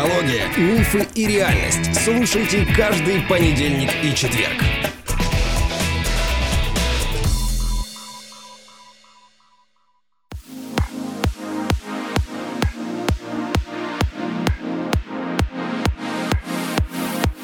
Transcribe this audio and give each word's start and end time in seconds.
Психология, 0.00 0.46
мифы 0.56 1.06
и 1.14 1.26
реальность. 1.26 1.94
Слушайте 1.94 2.66
каждый 2.74 3.20
понедельник 3.28 3.90
и 4.02 4.14
четверг. 4.14 4.56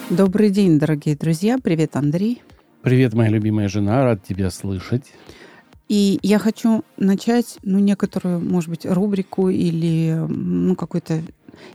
Добрый 0.08 0.48
день, 0.48 0.78
дорогие 0.78 1.14
друзья. 1.14 1.58
Привет, 1.62 1.94
Андрей. 1.96 2.40
Привет, 2.80 3.12
моя 3.12 3.28
любимая 3.28 3.68
жена. 3.68 4.02
Рад 4.02 4.22
тебя 4.22 4.50
слышать. 4.50 5.12
И 5.88 6.18
я 6.22 6.38
хочу 6.38 6.84
начать, 6.96 7.58
ну, 7.62 7.78
некоторую, 7.80 8.40
может 8.40 8.70
быть, 8.70 8.86
рубрику 8.86 9.50
или, 9.50 10.14
ну, 10.26 10.74
какой-то... 10.74 11.20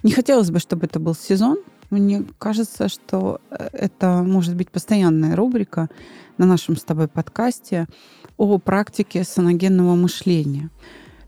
Не 0.03 0.11
хотелось 0.11 0.51
бы, 0.51 0.59
чтобы 0.59 0.85
это 0.85 0.99
был 0.99 1.15
сезон. 1.15 1.57
Мне 1.89 2.25
кажется, 2.37 2.87
что 2.89 3.41
э, 3.49 3.69
это 3.73 4.23
может 4.23 4.55
быть 4.55 4.69
постоянная 4.69 5.35
рубрика 5.35 5.89
на 6.37 6.45
нашем 6.45 6.77
с 6.77 6.83
тобой 6.83 7.07
подкасте 7.07 7.87
о 8.37 8.57
практике 8.57 9.23
саногенного 9.23 9.95
мышления. 9.95 10.69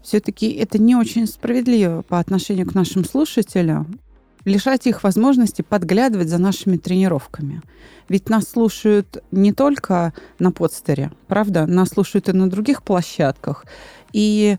Все-таки 0.02 0.50
это 0.52 0.80
не 0.80 0.96
очень 0.96 1.28
справедливо 1.28 2.02
по 2.02 2.20
отношению 2.20 2.68
к 2.68 2.76
нашим 2.76 3.06
слушателям, 3.06 4.00
лишать 4.46 4.88
их 4.88 5.04
возможности 5.04 5.62
подглядывать 5.62 6.30
за 6.30 6.38
нашими 6.38 6.78
тренировками. 6.78 7.62
Ведь 8.10 8.30
нас 8.30 8.50
слушают 8.50 9.24
не 9.32 9.54
только 9.54 10.14
на 10.40 10.52
подстере, 10.52 11.12
правда? 11.28 11.66
Нас 11.66 11.90
слушают 11.90 12.30
и 12.30 12.34
на 12.34 12.50
других 12.50 12.84
площадках. 12.84 13.66
И 14.12 14.58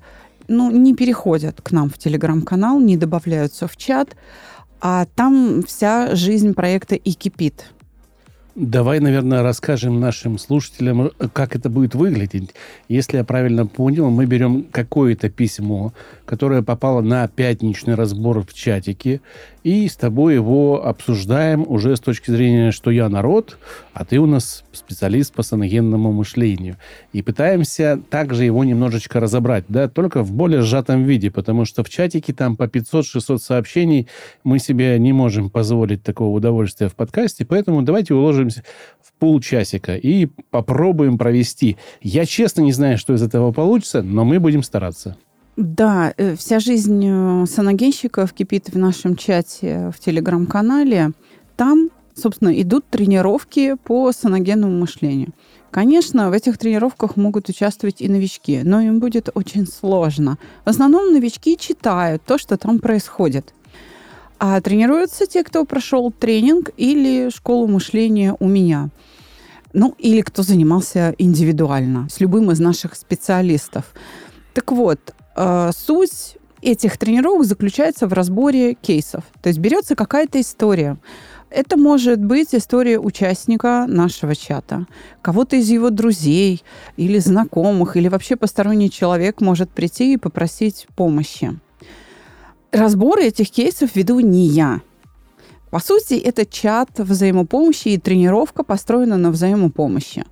ну, 0.48 0.70
не 0.70 0.94
переходят 0.94 1.60
к 1.60 1.72
нам 1.72 1.88
в 1.88 1.98
телеграм-канал, 1.98 2.80
не 2.80 2.96
добавляются 2.96 3.66
в 3.66 3.76
чат, 3.76 4.16
а 4.80 5.06
там 5.14 5.62
вся 5.66 6.14
жизнь 6.14 6.54
проекта 6.54 6.94
и 6.94 7.12
кипит. 7.12 7.66
Давай, 8.54 9.00
наверное, 9.00 9.42
расскажем 9.42 9.98
нашим 9.98 10.38
слушателям, 10.38 11.10
как 11.32 11.56
это 11.56 11.68
будет 11.68 11.96
выглядеть. 11.96 12.54
Если 12.88 13.16
я 13.16 13.24
правильно 13.24 13.66
понял, 13.66 14.10
мы 14.10 14.26
берем 14.26 14.68
какое-то 14.70 15.28
письмо, 15.28 15.92
которое 16.24 16.62
попало 16.62 17.00
на 17.00 17.26
пятничный 17.26 17.96
разбор 17.96 18.42
в 18.46 18.54
чатике, 18.54 19.20
и 19.64 19.88
с 19.88 19.96
тобой 19.96 20.34
его 20.34 20.86
обсуждаем 20.86 21.64
уже 21.66 21.96
с 21.96 22.00
точки 22.00 22.30
зрения, 22.30 22.70
что 22.70 22.90
я 22.90 23.08
народ, 23.08 23.58
а 23.94 24.04
ты 24.04 24.18
у 24.18 24.26
нас 24.26 24.62
специалист 24.72 25.32
по 25.32 25.42
саногенному 25.42 26.12
мышлению. 26.12 26.76
И 27.14 27.22
пытаемся 27.22 27.98
также 28.10 28.44
его 28.44 28.62
немножечко 28.62 29.20
разобрать, 29.20 29.64
да, 29.68 29.88
только 29.88 30.22
в 30.22 30.32
более 30.32 30.60
сжатом 30.60 31.04
виде, 31.04 31.30
потому 31.30 31.64
что 31.64 31.82
в 31.82 31.88
чатике 31.88 32.34
там 32.34 32.56
по 32.56 32.64
500-600 32.64 33.38
сообщений 33.38 34.06
мы 34.44 34.58
себе 34.58 34.98
не 34.98 35.14
можем 35.14 35.48
позволить 35.48 36.02
такого 36.02 36.36
удовольствия 36.36 36.88
в 36.88 36.94
подкасте, 36.94 37.46
поэтому 37.46 37.80
давайте 37.80 38.12
уложимся 38.12 38.62
в 39.00 39.14
полчасика 39.18 39.96
и 39.96 40.26
попробуем 40.50 41.16
провести. 41.16 41.78
Я 42.02 42.26
честно 42.26 42.60
не 42.60 42.72
знаю, 42.72 42.98
что 42.98 43.14
из 43.14 43.22
этого 43.22 43.50
получится, 43.50 44.02
но 44.02 44.26
мы 44.26 44.40
будем 44.40 44.62
стараться. 44.62 45.16
Да, 45.56 46.12
э, 46.16 46.34
вся 46.34 46.58
жизнь 46.58 47.04
э, 47.06 47.46
саногенщиков 47.46 48.32
кипит 48.32 48.70
в 48.70 48.78
нашем 48.78 49.14
чате 49.14 49.92
в 49.96 50.00
телеграм-канале. 50.00 51.12
Там, 51.56 51.90
собственно, 52.16 52.60
идут 52.60 52.84
тренировки 52.90 53.76
по 53.84 54.10
саногенному 54.10 54.76
мышлению. 54.76 55.32
Конечно, 55.70 56.30
в 56.30 56.32
этих 56.32 56.58
тренировках 56.58 57.16
могут 57.16 57.48
участвовать 57.48 58.00
и 58.00 58.08
новички, 58.08 58.62
но 58.64 58.80
им 58.80 58.98
будет 58.98 59.28
очень 59.34 59.66
сложно. 59.66 60.38
В 60.64 60.68
основном 60.70 61.12
новички 61.12 61.56
читают 61.56 62.22
то, 62.24 62.36
что 62.36 62.56
там 62.56 62.80
происходит. 62.80 63.54
А 64.40 64.60
тренируются 64.60 65.26
те, 65.26 65.44
кто 65.44 65.64
прошел 65.64 66.10
тренинг 66.10 66.70
или 66.76 67.30
школу 67.30 67.68
мышления 67.68 68.36
у 68.40 68.48
меня. 68.48 68.90
Ну, 69.72 69.94
или 69.98 70.20
кто 70.20 70.42
занимался 70.42 71.14
индивидуально 71.18 72.08
с 72.10 72.18
любым 72.18 72.50
из 72.50 72.58
наших 72.58 72.96
специалистов. 72.96 73.92
Так 74.52 74.70
вот, 74.70 75.14
суть 75.36 76.36
этих 76.62 76.96
тренировок 76.96 77.44
заключается 77.44 78.06
в 78.06 78.12
разборе 78.12 78.74
кейсов. 78.74 79.24
То 79.42 79.48
есть 79.48 79.58
берется 79.58 79.94
какая-то 79.94 80.40
история. 80.40 80.96
Это 81.50 81.76
может 81.76 82.24
быть 82.24 82.54
история 82.54 82.98
участника 82.98 83.86
нашего 83.86 84.34
чата, 84.34 84.86
кого-то 85.22 85.56
из 85.56 85.68
его 85.68 85.90
друзей 85.90 86.64
или 86.96 87.18
знакомых, 87.18 87.96
или 87.96 88.08
вообще 88.08 88.34
посторонний 88.34 88.90
человек 88.90 89.40
может 89.40 89.70
прийти 89.70 90.14
и 90.14 90.16
попросить 90.16 90.88
помощи. 90.96 91.56
Разборы 92.72 93.24
этих 93.24 93.50
кейсов 93.50 93.94
веду 93.94 94.18
не 94.18 94.46
я. 94.46 94.80
По 95.70 95.78
сути, 95.78 96.14
это 96.14 96.44
чат 96.44 96.98
взаимопомощи 96.98 97.88
и 97.88 97.98
тренировка 97.98 98.64
построена 98.64 99.16
на 99.16 99.30
взаимопомощи. 99.30 100.24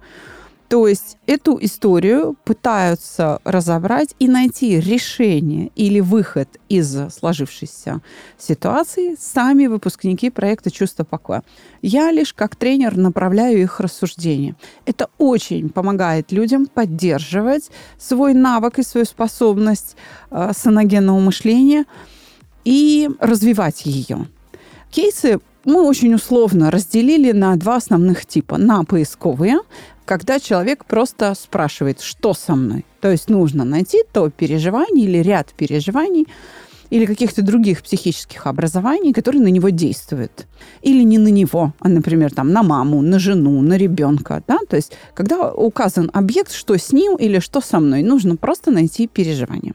То 0.72 0.88
есть 0.88 1.18
эту 1.26 1.58
историю 1.60 2.34
пытаются 2.46 3.40
разобрать 3.44 4.14
и 4.18 4.26
найти 4.26 4.80
решение 4.80 5.70
или 5.76 6.00
выход 6.00 6.48
из 6.70 7.12
сложившейся 7.12 8.00
ситуации 8.38 9.14
сами 9.20 9.66
выпускники 9.66 10.30
проекта 10.30 10.70
«Чувство 10.70 11.04
покоя». 11.04 11.42
Я 11.82 12.10
лишь 12.10 12.32
как 12.32 12.56
тренер 12.56 12.96
направляю 12.96 13.60
их 13.60 13.80
рассуждения. 13.80 14.56
Это 14.86 15.10
очень 15.18 15.68
помогает 15.68 16.32
людям 16.32 16.64
поддерживать 16.64 17.70
свой 17.98 18.32
навык 18.32 18.78
и 18.78 18.82
свою 18.82 19.04
способность 19.04 19.94
э, 20.30 20.52
саногенного 20.56 21.20
мышления 21.20 21.84
и 22.64 23.10
развивать 23.20 23.84
ее. 23.84 24.26
Кейсы 24.90 25.38
мы 25.64 25.82
очень 25.82 26.14
условно 26.14 26.70
разделили 26.70 27.32
на 27.32 27.54
два 27.56 27.76
основных 27.76 28.26
типа. 28.26 28.58
На 28.58 28.84
поисковые, 28.84 29.58
когда 30.04 30.40
человек 30.40 30.84
просто 30.84 31.34
спрашивает, 31.34 32.00
что 32.00 32.34
со 32.34 32.54
мной. 32.54 32.84
То 33.00 33.10
есть 33.10 33.28
нужно 33.28 33.64
найти 33.64 34.02
то 34.12 34.30
переживание 34.30 35.06
или 35.06 35.18
ряд 35.18 35.52
переживаний, 35.56 36.26
или 36.90 37.06
каких-то 37.06 37.40
других 37.40 37.82
психических 37.82 38.46
образований, 38.46 39.14
которые 39.14 39.42
на 39.42 39.48
него 39.48 39.70
действуют. 39.70 40.46
Или 40.82 41.02
не 41.04 41.16
на 41.16 41.28
него, 41.28 41.72
а, 41.80 41.88
например, 41.88 42.34
там, 42.34 42.52
на 42.52 42.62
маму, 42.62 43.00
на 43.00 43.18
жену, 43.18 43.62
на 43.62 43.78
ребенка. 43.78 44.42
Да? 44.46 44.58
То 44.68 44.76
есть, 44.76 44.92
когда 45.14 45.50
указан 45.52 46.10
объект, 46.12 46.52
что 46.52 46.76
с 46.76 46.92
ним 46.92 47.16
или 47.16 47.38
что 47.38 47.62
со 47.62 47.80
мной, 47.80 48.02
нужно 48.02 48.36
просто 48.36 48.70
найти 48.70 49.06
переживание. 49.06 49.72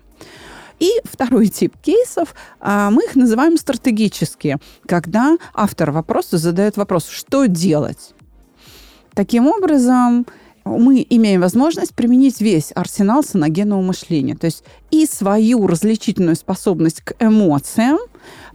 И 0.79 0.91
второй 1.05 1.47
тип 1.47 1.73
кейсов, 1.81 2.35
а, 2.59 2.91
мы 2.91 3.03
их 3.05 3.15
называем 3.15 3.57
стратегические, 3.57 4.57
когда 4.85 5.37
автор 5.55 5.89
вопроса 5.89 6.37
задает 6.37 6.77
вопрос, 6.77 7.07
что 7.07 7.47
делать. 7.47 8.13
Таким 9.17 9.47
образом, 9.47 10.27
мы 10.63 11.03
имеем 11.09 11.41
возможность 11.41 11.95
применить 11.95 12.39
весь 12.39 12.71
арсенал 12.75 13.23
саногенного 13.23 13.81
мышления. 13.81 14.35
То 14.35 14.45
есть 14.45 14.63
и 14.91 15.07
свою 15.07 15.65
различительную 15.65 16.35
способность 16.35 17.01
к 17.01 17.15
эмоциям 17.19 17.97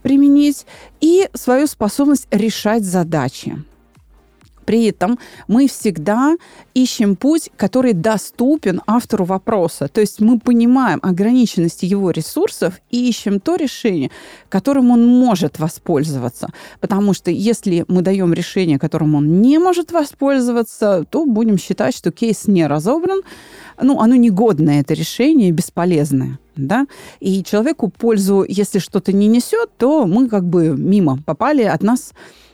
применить, 0.02 0.64
и 1.00 1.28
свою 1.34 1.66
способность 1.66 2.28
решать 2.30 2.84
задачи. 2.84 3.60
При 4.64 4.84
этом 4.86 5.18
мы 5.48 5.66
всегда 5.68 6.36
ищем 6.74 7.16
путь, 7.16 7.50
который 7.56 7.92
доступен 7.92 8.80
автору 8.86 9.24
вопроса. 9.24 9.88
То 9.88 10.00
есть 10.00 10.20
мы 10.20 10.38
понимаем 10.38 10.98
ограниченность 11.02 11.82
его 11.82 12.10
ресурсов 12.10 12.80
и 12.90 13.08
ищем 13.08 13.40
то 13.40 13.56
решение, 13.56 14.10
которым 14.48 14.90
он 14.90 15.06
может 15.06 15.58
воспользоваться. 15.58 16.48
Потому 16.80 17.14
что 17.14 17.30
если 17.30 17.84
мы 17.88 18.02
даем 18.02 18.32
решение, 18.32 18.78
которым 18.78 19.14
он 19.14 19.40
не 19.40 19.58
может 19.58 19.92
воспользоваться, 19.92 21.04
то 21.10 21.26
будем 21.26 21.58
считать, 21.58 21.96
что 21.96 22.10
кейс 22.10 22.46
не 22.46 22.66
разобран, 22.66 23.22
ну, 23.80 24.00
оно 24.00 24.16
негодное, 24.16 24.80
это 24.80 24.94
решение, 24.94 25.50
бесполезное. 25.50 26.38
Да? 26.56 26.86
И 27.20 27.42
человеку 27.42 27.88
пользу, 27.88 28.44
если 28.46 28.78
что-то 28.78 29.12
не 29.12 29.26
несет, 29.26 29.70
то 29.78 30.06
мы 30.06 30.28
как 30.28 30.44
бы 30.44 30.76
мимо 30.76 31.18
попали, 31.24 31.62
от 31.62 31.82
нас 31.82 32.12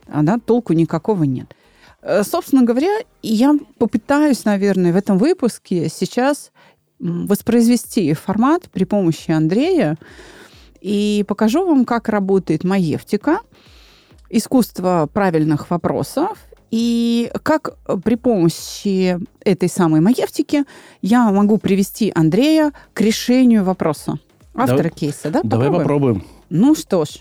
да, 0.08 0.38
толку 0.38 0.72
никакого 0.72 1.24
нет. 1.24 1.54
Э, 2.02 2.22
собственно 2.22 2.62
говоря, 2.62 3.00
я 3.22 3.54
попытаюсь, 3.78 4.44
наверное, 4.44 4.92
в 4.92 4.96
этом 4.96 5.18
выпуске 5.18 5.88
сейчас 5.88 6.52
воспроизвести 6.98 8.12
формат 8.14 8.70
при 8.70 8.84
помощи 8.84 9.30
Андрея 9.30 9.96
и 10.80 11.24
покажу 11.26 11.64
вам, 11.64 11.84
как 11.84 12.08
работает 12.08 12.64
маевтика, 12.64 13.40
искусство 14.30 15.08
правильных 15.12 15.70
вопросов 15.70 16.38
и 16.70 17.30
как 17.42 17.78
при 18.04 18.16
помощи 18.16 19.18
этой 19.44 19.68
самой 19.68 20.00
маевтики 20.00 20.64
я 21.00 21.30
могу 21.30 21.58
привести 21.58 22.12
Андрея 22.14 22.72
к 22.92 23.00
решению 23.00 23.64
вопроса. 23.64 24.18
Автора 24.54 24.76
давай, 24.78 24.90
кейса, 24.90 25.30
да? 25.30 25.40
Давай 25.42 25.68
попробуем. 25.68 26.16
попробуем. 26.16 26.24
Ну 26.50 26.74
что 26.74 27.04
ж, 27.04 27.20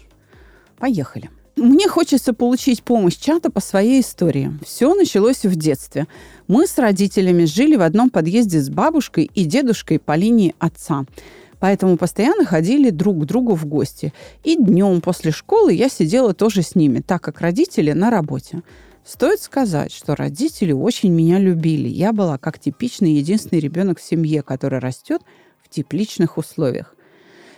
поехали. 0.80 1.30
Мне 1.57 1.88
хочется 1.88 2.33
получить 2.33 2.83
помощь 2.83 3.18
чата 3.18 3.50
по 3.50 3.59
своей 3.59 4.01
истории. 4.01 4.51
Все 4.63 4.94
началось 4.94 5.44
в 5.44 5.56
детстве. 5.56 6.06
Мы 6.48 6.68
с 6.68 6.77
родителями 6.77 7.45
жили 7.45 7.75
в 7.75 7.81
одном 7.81 8.12
подъезде 8.12 8.62
с 8.62 8.69
бабушкой 8.69 9.31
и 9.33 9.44
дедушкой 9.44 9.98
по 9.98 10.15
линии 10.15 10.54
отца. 10.59 11.06
Поэтому 11.59 11.98
постоянно 11.98 12.45
ходили 12.45 12.92
друг 12.92 13.24
к 13.24 13.25
другу 13.25 13.56
в 13.56 13.65
гости. 13.65 14.13
И 14.44 14.56
днем 14.56 15.01
после 15.01 15.31
школы 15.31 15.74
я 15.74 15.89
сидела 15.89 16.36
тоже 16.36 16.62
с 16.62 16.75
ними, 16.75 17.00
так 17.00 17.24
как 17.24 17.42
родители 17.42 17.92
на 17.92 18.12
работе. 18.12 18.62
Стоит 19.04 19.42
сказать, 19.42 19.92
что 19.92 20.15
родители 20.15 20.74
очень 20.74 21.12
меня 21.12 21.39
любили. 21.39 21.88
Я 21.88 22.13
была 22.13 22.38
как 22.38 22.59
типичный 22.59 23.13
единственный 23.13 23.59
ребенок 23.59 24.00
в 24.00 24.04
семье, 24.04 24.44
который 24.44 24.77
растет 24.77 25.24
в 25.63 25.69
тепличных 25.69 26.38
условиях. 26.38 26.94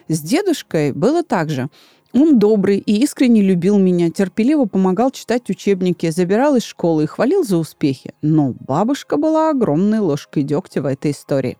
С 0.07 0.21
дедушкой 0.21 0.93
было 0.93 1.21
так 1.21 1.49
же. 1.49 1.69
Он 2.11 2.39
добрый 2.39 2.79
и 2.79 3.03
искренне 3.03 3.41
любил 3.41 3.77
меня, 3.77 4.09
терпеливо 4.09 4.65
помогал 4.65 5.11
читать 5.11 5.49
учебники, 5.49 6.09
забирал 6.09 6.55
из 6.55 6.63
школы 6.63 7.03
и 7.03 7.07
хвалил 7.07 7.43
за 7.43 7.57
успехи. 7.57 8.13
Но 8.21 8.55
бабушка 8.59 9.17
была 9.17 9.51
огромной 9.51 9.99
ложкой 9.99 10.43
дегтя 10.43 10.81
в 10.81 10.87
этой 10.87 11.11
истории. 11.11 11.57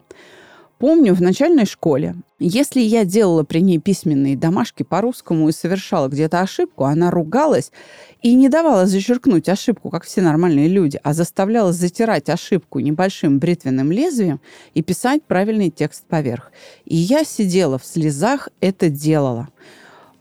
Помню, 0.79 1.13
в 1.13 1.21
начальной 1.21 1.65
школе, 1.65 2.15
если 2.39 2.79
я 2.79 3.03
делала 3.03 3.43
при 3.43 3.59
ней 3.59 3.79
письменные 3.79 4.37
домашки 4.37 4.83
по-русскому 4.83 5.49
и 5.49 5.51
совершала 5.51 6.07
где-то 6.07 6.39
ошибку, 6.39 6.85
она 6.85 7.11
ругалась 7.11 7.73
и 8.21 8.33
не 8.33 8.47
давала 8.47 8.85
зачеркнуть 8.85 9.49
ошибку, 9.49 9.89
как 9.89 10.05
все 10.05 10.21
нормальные 10.21 10.69
люди, 10.69 10.97
а 11.03 11.13
заставляла 11.13 11.73
затирать 11.73 12.29
ошибку 12.29 12.79
небольшим 12.79 13.39
бритвенным 13.39 13.91
лезвием 13.91 14.39
и 14.73 14.81
писать 14.81 15.21
правильный 15.23 15.69
текст 15.69 16.05
поверх. 16.05 16.53
И 16.85 16.95
я 16.95 17.25
сидела 17.25 17.77
в 17.77 17.85
слезах, 17.85 18.47
это 18.61 18.87
делала. 18.89 19.49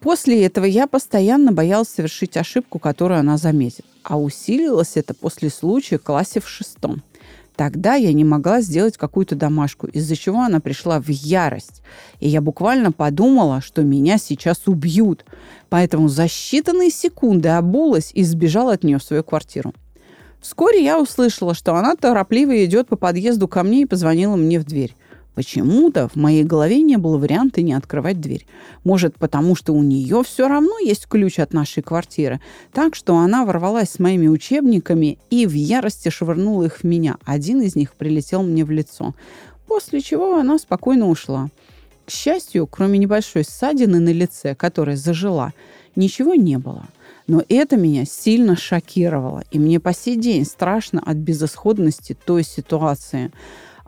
После 0.01 0.45
этого 0.45 0.65
я 0.65 0.87
постоянно 0.87 1.53
боялась 1.53 1.89
совершить 1.89 2.37
ошибку, 2.37 2.79
которую 2.79 3.19
она 3.19 3.37
заметит. 3.37 3.85
А 4.05 4.19
усилилось 4.19 4.93
это 4.95 5.13
после 5.13 5.51
случая 5.51 5.99
в 5.99 6.03
классе 6.03 6.41
в 6.41 6.49
шестом. 6.49 7.03
Тогда 7.57 7.97
я 7.97 8.13
не 8.13 8.23
могла 8.23 8.61
сделать 8.61 8.97
какую-то 8.97 9.35
домашку, 9.35 9.89
из-за 9.89 10.15
чего 10.15 10.43
она 10.43 10.61
пришла 10.61 11.01
в 11.01 11.09
ярость. 11.09 11.83
И 12.21 12.29
я 12.29 12.41
буквально 12.41 12.93
подумала, 12.93 13.61
что 13.61 13.83
меня 13.83 14.17
сейчас 14.19 14.69
убьют. 14.69 15.25
Поэтому 15.69 16.07
за 16.07 16.27
считанные 16.27 16.91
секунды 16.91 17.49
обулась 17.49 18.13
и 18.15 18.23
сбежала 18.23 18.75
от 18.75 18.85
нее 18.85 18.99
в 18.99 19.03
свою 19.03 19.25
квартиру. 19.25 19.75
Вскоре 20.41 20.85
я 20.85 21.01
услышала, 21.01 21.53
что 21.53 21.75
она 21.75 21.97
торопливо 21.97 22.65
идет 22.65 22.87
по 22.87 22.95
подъезду 22.95 23.49
ко 23.49 23.65
мне 23.65 23.83
и 23.83 23.87
позвонила 23.87 24.37
мне 24.37 24.61
в 24.61 24.65
дверь. 24.65 24.95
Почему-то 25.39 26.09
в 26.09 26.17
моей 26.17 26.43
голове 26.43 26.83
не 26.83 26.97
было 26.97 27.17
варианта 27.17 27.63
не 27.63 27.73
открывать 27.73 28.21
дверь. 28.21 28.45
Может, 28.83 29.15
потому 29.19 29.55
что 29.55 29.73
у 29.73 29.85
нее 29.85 30.25
все 30.25 30.49
равно 30.49 30.81
есть 30.81 31.07
ключ 31.07 31.39
от 31.39 31.53
нашей 31.53 31.81
квартиры. 31.81 32.41
Так 32.73 32.97
что 32.97 33.17
она 33.17 33.45
ворвалась 33.45 33.91
с 33.91 33.99
моими 34.01 34.27
учебниками 34.27 35.17
и 35.31 35.47
в 35.47 35.53
ярости 35.53 36.09
швырнула 36.09 36.65
их 36.65 36.79
в 36.79 36.83
меня. 36.83 37.19
Один 37.25 37.61
из 37.61 37.77
них 37.77 37.95
прилетел 37.95 38.43
мне 38.43 38.65
в 38.65 38.73
лицо. 38.73 39.15
После 39.69 40.01
чего 40.01 40.39
она 40.39 40.59
спокойно 40.59 41.09
ушла. 41.09 41.51
К 42.05 42.11
счастью, 42.11 42.67
кроме 42.67 42.99
небольшой 42.99 43.45
ссадины 43.45 44.01
на 44.01 44.13
лице, 44.13 44.57
которая 44.57 44.97
зажила, 44.97 45.53
ничего 45.95 46.35
не 46.35 46.59
было. 46.59 46.87
Но 47.29 47.45
это 47.49 47.77
меня 47.77 48.07
сильно 48.07 48.57
шокировало, 48.57 49.45
и 49.53 49.61
мне 49.61 49.79
по 49.79 49.93
сей 49.93 50.17
день 50.17 50.45
страшно 50.45 51.01
от 51.01 51.19
безысходности 51.19 52.17
той 52.25 52.43
ситуации 52.43 53.31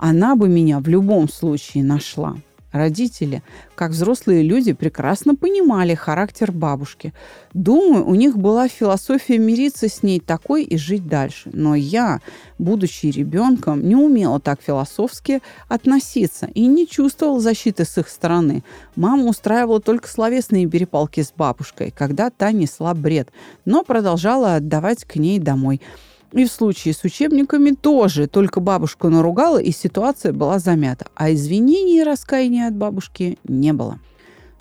она 0.00 0.34
бы 0.34 0.48
меня 0.48 0.80
в 0.80 0.88
любом 0.88 1.28
случае 1.28 1.84
нашла. 1.84 2.36
Родители, 2.72 3.42
как 3.74 3.90
взрослые 3.90 4.42
люди, 4.44 4.72
прекрасно 4.72 5.34
понимали 5.34 5.94
характер 5.94 6.52
бабушки. 6.52 7.12
Думаю, 7.52 8.06
у 8.06 8.14
них 8.14 8.38
была 8.38 8.68
философия 8.68 9.38
мириться 9.38 9.88
с 9.88 10.04
ней 10.04 10.20
такой 10.20 10.62
и 10.62 10.78
жить 10.78 11.08
дальше. 11.08 11.50
Но 11.52 11.74
я, 11.74 12.20
будучи 12.58 13.06
ребенком, 13.06 13.86
не 13.86 13.96
умела 13.96 14.38
так 14.38 14.62
философски 14.62 15.42
относиться 15.68 16.46
и 16.54 16.66
не 16.66 16.86
чувствовала 16.86 17.40
защиты 17.40 17.84
с 17.84 17.98
их 17.98 18.08
стороны. 18.08 18.62
Мама 18.94 19.24
устраивала 19.24 19.80
только 19.80 20.08
словесные 20.08 20.68
перепалки 20.68 21.22
с 21.22 21.32
бабушкой, 21.36 21.90
когда 21.90 22.30
та 22.30 22.52
несла 22.52 22.94
бред, 22.94 23.30
но 23.64 23.82
продолжала 23.82 24.54
отдавать 24.54 25.04
к 25.04 25.16
ней 25.16 25.40
домой– 25.40 25.80
и 26.32 26.44
в 26.44 26.50
случае 26.50 26.94
с 26.94 27.02
учебниками 27.04 27.70
тоже, 27.70 28.26
только 28.26 28.60
бабушку 28.60 29.08
наругала, 29.08 29.58
и 29.58 29.72
ситуация 29.72 30.32
была 30.32 30.58
замята. 30.58 31.06
А 31.14 31.32
извинений 31.32 32.00
и 32.00 32.04
раскаяния 32.04 32.68
от 32.68 32.76
бабушки 32.76 33.38
не 33.44 33.72
было. 33.72 33.98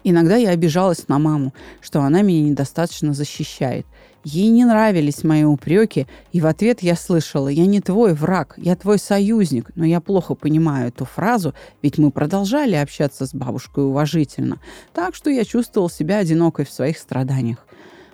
Иногда 0.03 0.37
я 0.37 0.49
обижалась 0.51 1.07
на 1.07 1.19
маму, 1.19 1.53
что 1.81 2.01
она 2.01 2.21
меня 2.21 2.49
недостаточно 2.49 3.13
защищает. 3.13 3.85
Ей 4.23 4.49
не 4.49 4.65
нравились 4.65 5.23
мои 5.23 5.43
упреки, 5.43 6.07
и 6.31 6.41
в 6.41 6.45
ответ 6.45 6.81
я 6.81 6.95
слышала 6.95 7.47
«Я 7.47 7.65
не 7.65 7.79
твой 7.79 8.13
враг, 8.13 8.55
я 8.57 8.75
твой 8.75 8.97
союзник». 8.97 9.71
Но 9.75 9.85
я 9.85 10.01
плохо 10.01 10.35
понимаю 10.35 10.89
эту 10.89 11.05
фразу, 11.05 11.53
ведь 11.81 11.97
мы 11.97 12.11
продолжали 12.11 12.75
общаться 12.75 13.25
с 13.25 13.33
бабушкой 13.33 13.85
уважительно. 13.85 14.59
Так 14.93 15.15
что 15.15 15.29
я 15.29 15.45
чувствовал 15.45 15.89
себя 15.89 16.17
одинокой 16.17 16.65
в 16.65 16.71
своих 16.71 16.97
страданиях. 16.97 17.65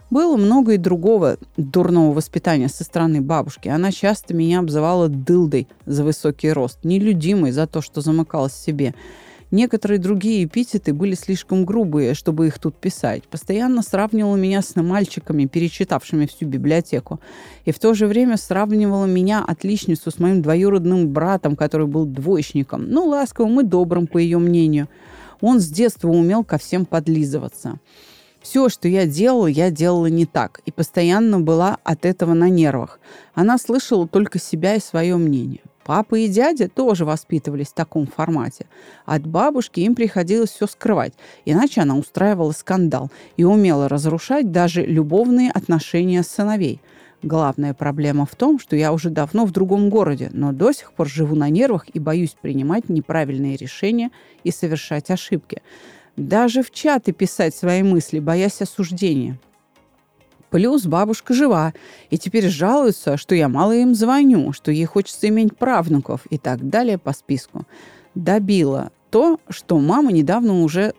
Было 0.10 0.38
много 0.38 0.74
и 0.74 0.78
другого 0.78 1.38
дурного 1.58 2.14
воспитания 2.14 2.70
со 2.70 2.84
стороны 2.84 3.22
бабушки. 3.22 3.70
Она 3.70 3.92
часто 3.92 4.34
меня 4.34 4.60
обзывала 4.60 5.10
дылдой 5.10 5.68
за 5.86 6.04
высокий 6.04 6.52
рост, 6.52 6.80
нелюдимой 6.84 7.52
за 7.52 7.66
то, 7.66 7.82
что 7.82 8.02
замыкалась 8.02 8.54
в 8.54 8.64
себе. 8.64 8.94
Некоторые 9.52 10.00
другие 10.00 10.46
эпитеты 10.46 10.94
были 10.94 11.16
слишком 11.16 11.66
грубые, 11.66 12.14
чтобы 12.14 12.48
их 12.48 12.60
тут 12.60 12.76
писать. 12.76 13.24
Постоянно 13.28 13.84
сравнивала 13.84 14.36
меня 14.36 14.62
с 14.62 14.76
мальчиками, 14.76 15.46
перечитавшими 15.46 16.26
всю 16.26 16.46
библиотеку. 16.46 17.20
И 17.64 17.72
в 17.72 17.80
то 17.80 17.94
же 17.94 18.08
время 18.08 18.38
сравнивала 18.38 19.06
меня, 19.06 19.44
отличницу, 19.46 20.12
с 20.12 20.20
моим 20.20 20.42
двоюродным 20.42 21.10
братом, 21.10 21.56
который 21.56 21.88
был 21.88 22.06
двоечником. 22.06 22.90
Ну, 22.90 23.06
ласковым 23.06 23.62
и 23.62 23.64
добрым, 23.64 24.08
по 24.08 24.18
ее 24.18 24.40
мнению. 24.40 24.90
Он 25.42 25.60
с 25.60 25.68
детства 25.68 26.10
умел 26.10 26.44
ко 26.44 26.58
всем 26.58 26.86
подлизываться. 26.86 27.80
Все, 28.46 28.70
что 28.70 28.88
я 28.88 29.08
делала, 29.08 29.48
я 29.48 29.72
делала 29.72 30.06
не 30.06 30.28
так. 30.28 30.62
И 30.68 30.72
постоянно 30.72 31.40
была 31.40 31.80
от 31.84 32.06
этого 32.06 32.36
на 32.36 32.48
нервах. 32.48 33.00
Она 33.34 33.58
слышала 33.58 34.08
только 34.08 34.38
себя 34.38 34.76
и 34.76 34.80
свое 34.80 35.18
мнение. 35.18 35.62
Папа 35.84 36.14
и 36.14 36.28
дядя 36.28 36.70
тоже 36.70 37.06
воспитывались 37.06 37.70
в 37.70 37.74
таком 37.74 38.06
формате. 38.06 38.68
От 39.08 39.26
бабушки 39.26 39.80
им 39.80 39.96
приходилось 39.96 40.52
все 40.52 40.68
скрывать, 40.68 41.14
иначе 41.46 41.82
она 41.82 41.98
устраивала 41.98 42.52
скандал 42.52 43.10
и 43.36 43.44
умела 43.44 43.90
разрушать 43.90 44.52
даже 44.52 44.86
любовные 44.86 45.50
отношения 45.50 46.22
сыновей. 46.22 46.82
Главная 47.24 47.74
проблема 47.74 48.28
в 48.28 48.36
том, 48.36 48.60
что 48.60 48.76
я 48.76 48.94
уже 48.94 49.10
давно 49.10 49.46
в 49.46 49.52
другом 49.52 49.90
городе, 49.90 50.30
но 50.34 50.52
до 50.52 50.72
сих 50.72 50.94
пор 50.94 51.10
живу 51.10 51.36
на 51.36 51.50
нервах 51.50 51.88
и 51.92 51.98
боюсь 51.98 52.36
принимать 52.40 52.90
неправильные 52.90 53.58
решения 53.58 54.12
и 54.44 54.52
совершать 54.52 55.10
ошибки. 55.10 55.64
Даже 56.18 56.64
в 56.64 56.72
чаты 56.72 57.12
писать 57.12 57.56
свои 57.56 57.84
мысли, 57.84 58.20
боясь 58.20 58.62
осуждения. 58.62 59.38
Плюс 60.50 60.86
бабушка 60.86 61.34
жива, 61.34 61.74
и 62.10 62.18
теперь 62.18 62.48
жалуется, 62.48 63.18
что 63.18 63.36
я 63.36 63.50
мало 63.50 63.74
им 63.74 63.94
звоню, 63.94 64.54
что 64.54 64.72
ей 64.72 64.86
хочется 64.86 65.28
иметь 65.28 65.58
правнуков 65.58 66.26
и 66.30 66.38
так 66.38 66.70
далее 66.70 66.98
по 66.98 67.12
списку. 67.12 67.66
Добила 68.14 68.92
то, 69.10 69.40
что 69.50 69.78
мама 69.80 70.12
недавно 70.12 70.64
уже 70.64 70.94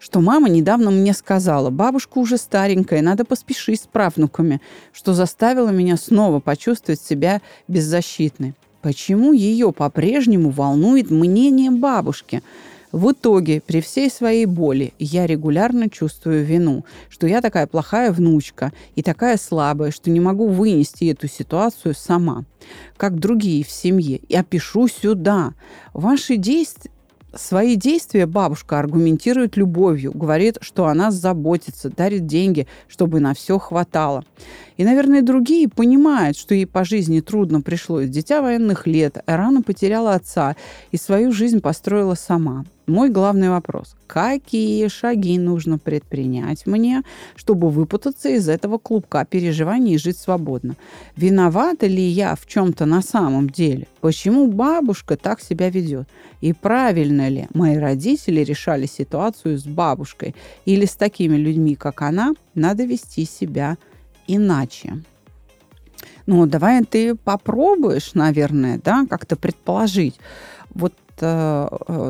что 0.00 0.20
мама 0.20 0.48
недавно 0.48 0.90
мне 0.90 1.12
сказала, 1.12 1.70
бабушка 1.70 2.18
уже 2.18 2.36
старенькая, 2.36 3.02
надо 3.02 3.24
поспешить 3.24 3.82
с 3.82 3.86
правнуками, 3.86 4.60
что 4.92 5.14
заставило 5.14 5.68
меня 5.68 5.96
снова 5.96 6.40
почувствовать 6.40 7.00
себя 7.00 7.40
беззащитной. 7.68 8.54
Почему 8.80 9.32
ее 9.32 9.72
по-прежнему 9.72 10.50
волнует 10.50 11.12
мнение 11.12 11.70
бабушки– 11.70 12.42
в 12.92 13.12
итоге, 13.12 13.60
при 13.60 13.80
всей 13.80 14.10
своей 14.10 14.44
боли, 14.44 14.92
я 14.98 15.26
регулярно 15.26 15.88
чувствую 15.88 16.44
вину, 16.44 16.84
что 17.08 17.26
я 17.26 17.40
такая 17.40 17.66
плохая 17.66 18.12
внучка 18.12 18.72
и 18.94 19.02
такая 19.02 19.38
слабая, 19.38 19.90
что 19.90 20.10
не 20.10 20.20
могу 20.20 20.48
вынести 20.48 21.06
эту 21.06 21.26
ситуацию 21.26 21.94
сама, 21.94 22.44
как 22.98 23.18
другие 23.18 23.64
в 23.64 23.70
семье. 23.70 24.20
Я 24.28 24.44
пишу 24.44 24.88
сюда. 24.88 25.54
Ваши 25.94 26.36
действия 26.36 26.90
Свои 27.34 27.76
действия 27.76 28.26
бабушка 28.26 28.78
аргументирует 28.78 29.56
любовью, 29.56 30.12
говорит, 30.12 30.58
что 30.60 30.86
она 30.86 31.10
заботится, 31.10 31.88
дарит 31.88 32.26
деньги, 32.26 32.66
чтобы 32.88 33.20
на 33.20 33.32
все 33.32 33.58
хватало. 33.58 34.24
И, 34.76 34.84
наверное, 34.84 35.22
другие 35.22 35.68
понимают, 35.68 36.36
что 36.36 36.54
ей 36.54 36.66
по 36.66 36.84
жизни 36.84 37.20
трудно 37.20 37.62
пришлось. 37.62 38.10
Дитя 38.10 38.42
военных 38.42 38.86
лет, 38.86 39.22
рано 39.24 39.62
потеряла 39.62 40.14
отца 40.14 40.56
и 40.90 40.98
свою 40.98 41.32
жизнь 41.32 41.60
построила 41.60 42.14
сама. 42.14 42.66
Мой 42.86 43.10
главный 43.10 43.48
вопрос. 43.48 43.94
Какие 44.08 44.88
шаги 44.88 45.38
нужно 45.38 45.78
предпринять 45.78 46.66
мне, 46.66 47.02
чтобы 47.36 47.70
выпутаться 47.70 48.28
из 48.28 48.48
этого 48.48 48.78
клубка 48.78 49.24
переживаний 49.24 49.94
и 49.94 49.98
жить 49.98 50.18
свободно? 50.18 50.74
Виновата 51.14 51.86
ли 51.86 52.02
я 52.02 52.34
в 52.34 52.44
чем-то 52.46 52.84
на 52.84 53.00
самом 53.00 53.48
деле? 53.48 53.86
Почему 54.00 54.48
бабушка 54.48 55.16
так 55.16 55.40
себя 55.40 55.70
ведет? 55.70 56.08
И 56.40 56.52
правильно 56.52 57.28
ли 57.28 57.46
мои 57.54 57.76
родители 57.76 58.40
решали 58.40 58.86
ситуацию 58.86 59.58
с 59.58 59.64
бабушкой? 59.64 60.34
Или 60.64 60.84
с 60.84 60.96
такими 60.96 61.36
людьми, 61.36 61.76
как 61.76 62.02
она, 62.02 62.32
надо 62.56 62.82
вести 62.82 63.24
себя 63.24 63.78
иначе? 64.26 65.04
Ну, 66.26 66.46
давай 66.46 66.84
ты 66.84 67.14
попробуешь, 67.14 68.14
наверное, 68.14 68.80
да, 68.82 69.06
как-то 69.08 69.36
предположить. 69.36 70.18
Вот 70.74 70.94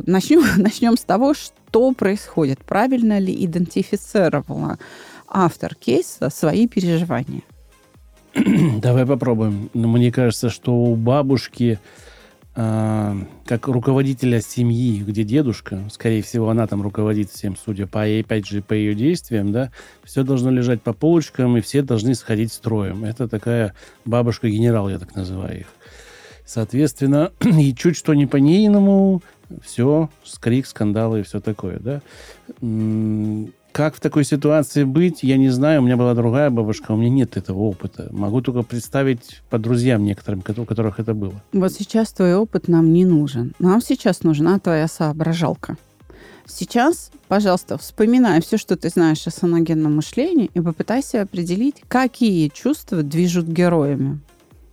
начнем, 0.07 0.43
начнем 0.63 0.97
с 0.97 1.03
того, 1.03 1.35
что 1.35 1.93
происходит. 1.93 2.59
Правильно 2.61 3.19
ли 3.19 3.45
идентифицировала 3.45 4.79
автор 5.29 5.75
кейса 5.75 6.31
свои 6.31 6.67
переживания? 6.69 7.43
Давай 8.81 9.07
попробуем. 9.07 9.71
Но 9.75 9.89
мне 9.89 10.11
кажется, 10.11 10.51
что 10.51 10.75
у 10.75 10.97
бабушки 10.97 11.79
а, 12.55 13.17
как 13.47 13.67
руководителя 13.69 14.43
семьи, 14.43 15.03
где 15.03 15.25
дедушка, 15.25 15.89
скорее 15.91 16.23
всего, 16.23 16.51
она 16.51 16.67
там 16.67 16.83
руководит 16.83 17.31
всем, 17.31 17.57
судя 17.57 17.87
по, 17.87 18.03
опять 18.03 18.47
же, 18.47 18.61
по 18.61 18.75
ее 18.75 18.95
действиям, 18.95 19.53
да, 19.53 19.71
все 20.05 20.23
должно 20.23 20.51
лежать 20.51 20.83
по 20.83 20.93
полочкам, 20.93 21.57
и 21.57 21.63
все 21.63 21.81
должны 21.81 22.15
сходить 22.15 22.53
строем. 22.53 23.05
Это 23.05 23.27
такая 23.27 23.75
бабушка-генерал, 24.05 24.91
я 24.91 24.99
так 24.99 25.15
называю 25.15 25.61
их. 25.61 25.67
Соответственно, 26.45 27.33
и 27.41 27.75
чуть 27.75 27.97
что 27.97 28.15
не 28.15 28.27
по-нейному, 28.27 29.23
все, 29.63 30.09
скрик, 30.25 30.67
скандалы 30.67 31.21
и 31.21 31.23
все 31.23 31.41
такое, 31.41 31.79
да. 31.79 32.01
Как 33.73 33.95
в 33.95 34.01
такой 34.01 34.25
ситуации 34.25 34.85
быть, 34.85 35.23
я 35.23 35.39
не 35.39 35.49
знаю. 35.49 35.81
У 35.81 35.85
меня 35.85 35.97
была 35.97 36.15
другая 36.15 36.51
бабушка, 36.51 36.93
у 36.93 36.97
меня 36.97 37.09
нет 37.09 37.39
этого 37.39 37.61
опыта. 37.61 38.09
Могу 38.11 38.43
только 38.43 38.63
представить 38.63 39.43
по 39.49 39.59
друзьям 39.59 40.05
некоторым, 40.05 40.41
у 40.41 40.65
которых 40.65 41.01
это 41.01 41.15
было. 41.15 41.43
Вот 41.55 41.73
сейчас 41.73 42.13
твой 42.13 42.35
опыт 42.35 42.69
нам 42.69 42.93
не 42.93 43.07
нужен. 43.07 43.55
Нам 43.59 43.81
сейчас 43.81 44.25
нужна 44.25 44.59
твоя 44.59 44.89
соображалка. 44.89 45.79
Сейчас, 46.47 47.11
пожалуйста, 47.29 47.79
вспоминай 47.79 48.43
все, 48.43 48.59
что 48.59 48.77
ты 48.77 48.91
знаешь 48.91 49.27
о 49.27 49.31
саногенном 49.31 49.97
мышлении, 49.97 50.51
и 50.53 50.61
попытайся 50.61 51.23
определить, 51.23 51.83
какие 51.89 52.49
чувства 52.49 53.03
движут 53.03 53.47
героями. 53.47 54.21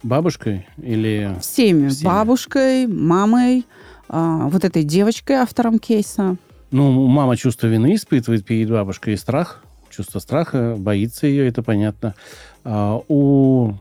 Бабушкой 0.03 0.67
или... 0.77 1.35
Всеми. 1.41 1.89
Всеми. 1.89 2.05
Бабушкой, 2.05 2.87
мамой, 2.87 3.65
а, 4.07 4.47
вот 4.47 4.63
этой 4.63 4.83
девочкой, 4.83 5.37
автором 5.37 5.79
кейса. 5.79 6.37
Ну, 6.71 7.07
мама 7.07 7.35
чувство 7.35 7.67
вины 7.67 7.95
испытывает 7.95 8.45
перед 8.45 8.69
бабушкой 8.69 9.15
и 9.15 9.17
страх. 9.17 9.63
Чувство 9.89 10.19
страха, 10.19 10.75
боится 10.77 11.27
ее, 11.27 11.47
это 11.47 11.63
понятно. 11.63 12.15
А 12.63 13.01
у 13.07 13.73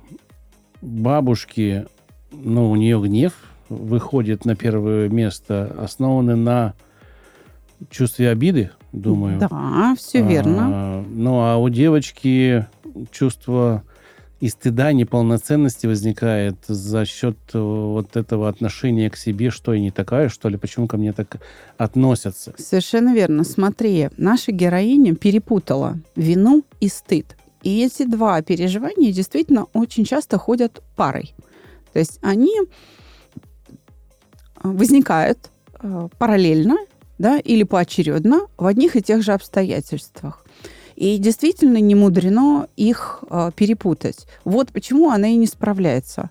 бабушки, 0.80 1.86
ну, 2.32 2.70
у 2.70 2.76
нее 2.76 3.00
гнев 3.00 3.32
выходит 3.68 4.44
на 4.44 4.56
первое 4.56 5.08
место, 5.08 5.74
основанный 5.78 6.36
на 6.36 6.74
чувстве 7.90 8.30
обиды, 8.30 8.70
думаю. 8.92 9.38
Да, 9.38 9.94
все 9.98 10.22
верно. 10.22 10.68
А, 10.70 11.04
ну, 11.08 11.40
а 11.40 11.56
у 11.56 11.68
девочки 11.68 12.66
чувство 13.10 13.82
и 14.40 14.48
стыда, 14.48 14.92
неполноценности 14.92 15.86
возникает 15.86 16.56
за 16.68 17.04
счет 17.04 17.36
э, 17.52 17.58
вот 17.58 18.16
этого 18.16 18.48
отношения 18.48 19.10
к 19.10 19.16
себе, 19.16 19.50
что 19.50 19.74
я 19.74 19.80
не 19.80 19.90
такая, 19.90 20.28
что 20.28 20.48
ли, 20.48 20.56
почему 20.56 20.86
ко 20.86 20.96
мне 20.96 21.12
так 21.12 21.40
относятся. 21.76 22.54
Совершенно 22.56 23.14
верно. 23.14 23.42
Смотри, 23.44 24.10
наша 24.16 24.52
героиня 24.52 25.16
перепутала 25.16 25.98
вину 26.14 26.62
и 26.80 26.88
стыд. 26.88 27.36
И 27.62 27.84
эти 27.84 28.04
два 28.04 28.40
переживания 28.42 29.12
действительно 29.12 29.66
очень 29.72 30.04
часто 30.04 30.38
ходят 30.38 30.82
парой. 30.94 31.34
То 31.92 31.98
есть 31.98 32.20
они 32.22 32.54
э, 32.60 32.64
возникают 34.62 35.50
э, 35.80 36.08
параллельно 36.16 36.76
да, 37.18 37.38
или 37.38 37.64
поочередно 37.64 38.46
в 38.56 38.66
одних 38.66 38.94
и 38.94 39.02
тех 39.02 39.22
же 39.22 39.32
обстоятельствах. 39.32 40.44
И 40.98 41.16
действительно 41.18 41.78
не 41.78 41.94
мудрено 41.94 42.66
их 42.74 43.22
э, 43.30 43.52
перепутать. 43.54 44.26
Вот 44.44 44.72
почему 44.72 45.10
она 45.10 45.28
и 45.28 45.36
не 45.36 45.46
справляется. 45.46 46.30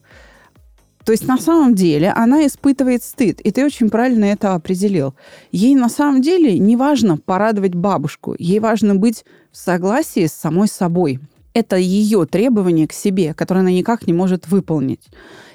То 1.05 1.13
есть 1.13 1.25
на 1.25 1.37
самом 1.37 1.73
деле 1.73 2.09
она 2.11 2.45
испытывает 2.45 3.01
стыд, 3.01 3.39
и 3.39 3.51
ты 3.51 3.63
очень 3.63 3.89
правильно 3.89 4.25
это 4.25 4.55
определил. 4.55 5.15
Ей 5.53 5.73
на 5.73 5.87
самом 5.87 6.21
деле 6.21 6.59
не 6.59 6.75
важно 6.75 7.15
порадовать 7.15 7.75
бабушку, 7.75 8.35
ей 8.37 8.59
важно 8.59 8.93
быть 8.93 9.23
в 9.53 9.57
согласии 9.57 10.25
с 10.25 10.33
самой 10.33 10.67
собой. 10.67 11.21
Это 11.53 11.77
ее 11.77 12.25
требование 12.25 12.89
к 12.89 12.93
себе, 12.93 13.33
которое 13.33 13.61
она 13.61 13.71
никак 13.71 14.05
не 14.05 14.11
может 14.11 14.49
выполнить. 14.49 15.07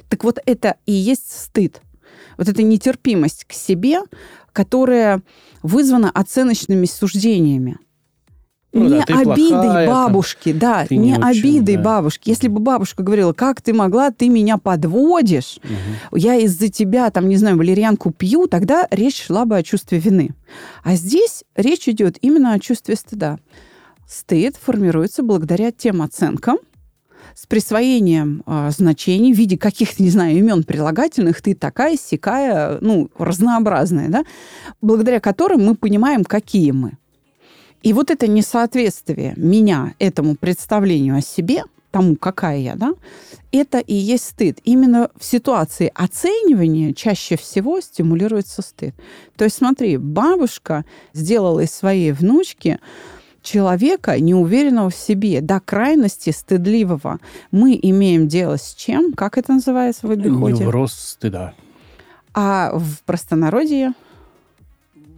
Так 0.08 0.24
вот 0.24 0.38
это 0.46 0.76
и 0.86 0.92
есть 0.92 1.38
стыд. 1.38 1.82
Вот 2.38 2.48
эта 2.48 2.62
нетерпимость 2.62 3.44
к 3.44 3.52
себе, 3.52 4.00
которая 4.54 5.20
вызвана 5.62 6.10
оценочными 6.10 6.86
суждениями. 6.86 7.76
Ну, 8.72 8.88
не 8.88 9.04
да, 9.04 9.18
обидой 9.18 9.50
плохая, 9.50 9.86
бабушки, 9.88 10.52
да, 10.52 10.86
не, 10.88 10.96
не 10.96 11.12
очень, 11.18 11.24
обидой 11.24 11.76
да. 11.76 11.82
бабушки. 11.82 12.30
Если 12.30 12.48
бы 12.48 12.58
бабушка 12.58 13.02
говорила, 13.02 13.34
как 13.34 13.60
ты 13.60 13.74
могла, 13.74 14.10
ты 14.10 14.30
меня 14.30 14.56
подводишь, 14.56 15.58
угу. 15.62 16.16
я 16.16 16.36
из-за 16.36 16.68
тебя, 16.68 17.10
там, 17.10 17.28
не 17.28 17.36
знаю, 17.36 17.58
валерьянку 17.58 18.12
пью, 18.12 18.46
тогда 18.46 18.88
речь 18.90 19.26
шла 19.26 19.44
бы 19.44 19.58
о 19.58 19.62
чувстве 19.62 19.98
вины. 19.98 20.30
А 20.84 20.94
здесь 20.94 21.44
речь 21.54 21.86
идет 21.86 22.16
именно 22.22 22.54
о 22.54 22.60
чувстве 22.60 22.96
стыда. 22.96 23.38
Стыд 24.08 24.56
формируется 24.56 25.22
благодаря 25.22 25.70
тем 25.70 26.00
оценкам, 26.00 26.58
с 27.34 27.46
присвоением 27.46 28.42
э, 28.46 28.70
значений 28.70 29.32
в 29.32 29.36
виде 29.36 29.56
каких-то, 29.56 30.02
не 30.02 30.10
знаю, 30.10 30.36
имен 30.36 30.64
прилагательных, 30.64 31.40
ты 31.40 31.54
такая, 31.54 31.96
сякая, 31.96 32.78
ну, 32.80 33.10
разнообразная, 33.18 34.08
да, 34.08 34.24
благодаря 34.80 35.20
которым 35.20 35.64
мы 35.64 35.74
понимаем, 35.74 36.24
какие 36.24 36.72
мы. 36.72 36.98
И 37.82 37.92
вот 37.92 38.10
это 38.10 38.26
несоответствие 38.26 39.34
меня 39.36 39.94
этому 39.98 40.36
представлению 40.36 41.16
о 41.16 41.20
себе, 41.20 41.64
тому, 41.90 42.16
какая 42.16 42.58
я, 42.58 42.74
да, 42.74 42.94
это 43.52 43.78
и 43.78 43.94
есть 43.94 44.24
стыд. 44.24 44.58
Именно 44.64 45.10
в 45.16 45.24
ситуации 45.24 45.92
оценивания 45.94 46.94
чаще 46.94 47.36
всего 47.36 47.80
стимулируется 47.80 48.62
стыд. 48.62 48.94
То 49.36 49.44
есть 49.44 49.56
смотри, 49.56 49.98
бабушка 49.98 50.84
сделала 51.12 51.60
из 51.60 51.70
своей 51.72 52.12
внучки 52.12 52.80
человека, 53.42 54.18
неуверенного 54.18 54.90
в 54.90 54.94
себе, 54.94 55.40
до 55.40 55.60
крайности 55.60 56.30
стыдливого. 56.30 57.18
Мы 57.50 57.78
имеем 57.82 58.26
дело 58.26 58.56
с 58.56 58.74
чем? 58.74 59.12
Как 59.12 59.36
это 59.36 59.52
называется 59.52 60.06
в 60.06 60.10
обиходе? 60.10 60.64
Невроз 60.64 60.94
стыда. 60.94 61.54
А 62.34 62.72
в 62.74 63.02
простонародье? 63.04 63.92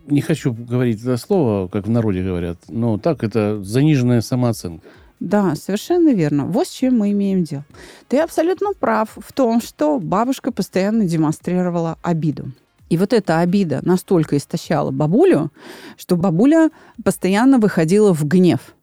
Не 0.07 0.21
хочу 0.21 0.53
говорить 0.53 1.01
это 1.03 1.17
слово, 1.17 1.69
как 1.69 1.87
в 1.87 1.91
народе 1.91 2.23
говорят, 2.23 2.59
но 2.69 2.99
так 2.99 3.25
это 3.25 3.63
заниженная 3.63 4.21
самооценка. 4.21 4.87
Да, 5.21 5.55
совершенно 5.55 6.13
верно. 6.13 6.45
Вот 6.45 6.67
с 6.67 6.71
чем 6.71 6.99
мы 6.99 7.13
имеем 7.13 7.45
дело. 7.45 7.65
Ты 8.09 8.19
абсолютно 8.19 8.73
прав 8.79 9.17
в 9.17 9.33
том, 9.33 9.61
что 9.63 9.99
бабушка 9.99 10.53
постоянно 10.53 11.05
демонстрировала 11.05 11.97
обиду. 12.03 12.53
И 12.91 12.99
вот 12.99 13.13
эта 13.13 13.41
обида 13.41 13.81
настолько 13.83 14.37
истощала 14.37 14.91
бабулю, 14.91 15.51
что 15.97 16.17
бабуля 16.17 16.71
постоянно 17.03 17.59
выходила 17.59 18.13
в 18.13 18.27
гнев. 18.27 18.75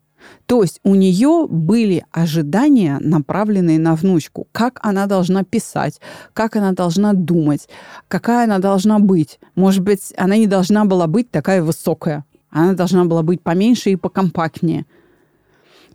То 0.46 0.62
есть 0.62 0.80
у 0.84 0.96
нее 0.96 1.48
были 1.50 2.06
ожидания, 2.12 2.98
направленные 3.00 3.80
на 3.80 3.96
внучку. 3.96 4.48
Как 4.52 4.80
она 4.82 5.06
должна 5.08 5.44
писать, 5.44 6.00
как 6.34 6.56
она 6.56 6.72
должна 6.74 7.14
думать, 7.14 7.68
какая 8.08 8.46
она 8.46 8.60
должна 8.60 9.00
быть. 9.00 9.40
Может 9.56 9.82
быть, 9.82 10.14
она 10.18 10.38
не 10.38 10.48
должна 10.48 10.86
была 10.86 11.08
быть 11.08 11.32
такая 11.32 11.64
высокая. 11.64 12.26
Она 12.50 12.74
должна 12.74 13.06
была 13.06 13.24
быть 13.24 13.42
поменьше 13.42 13.92
и 13.92 13.96
покомпактнее. 13.96 14.86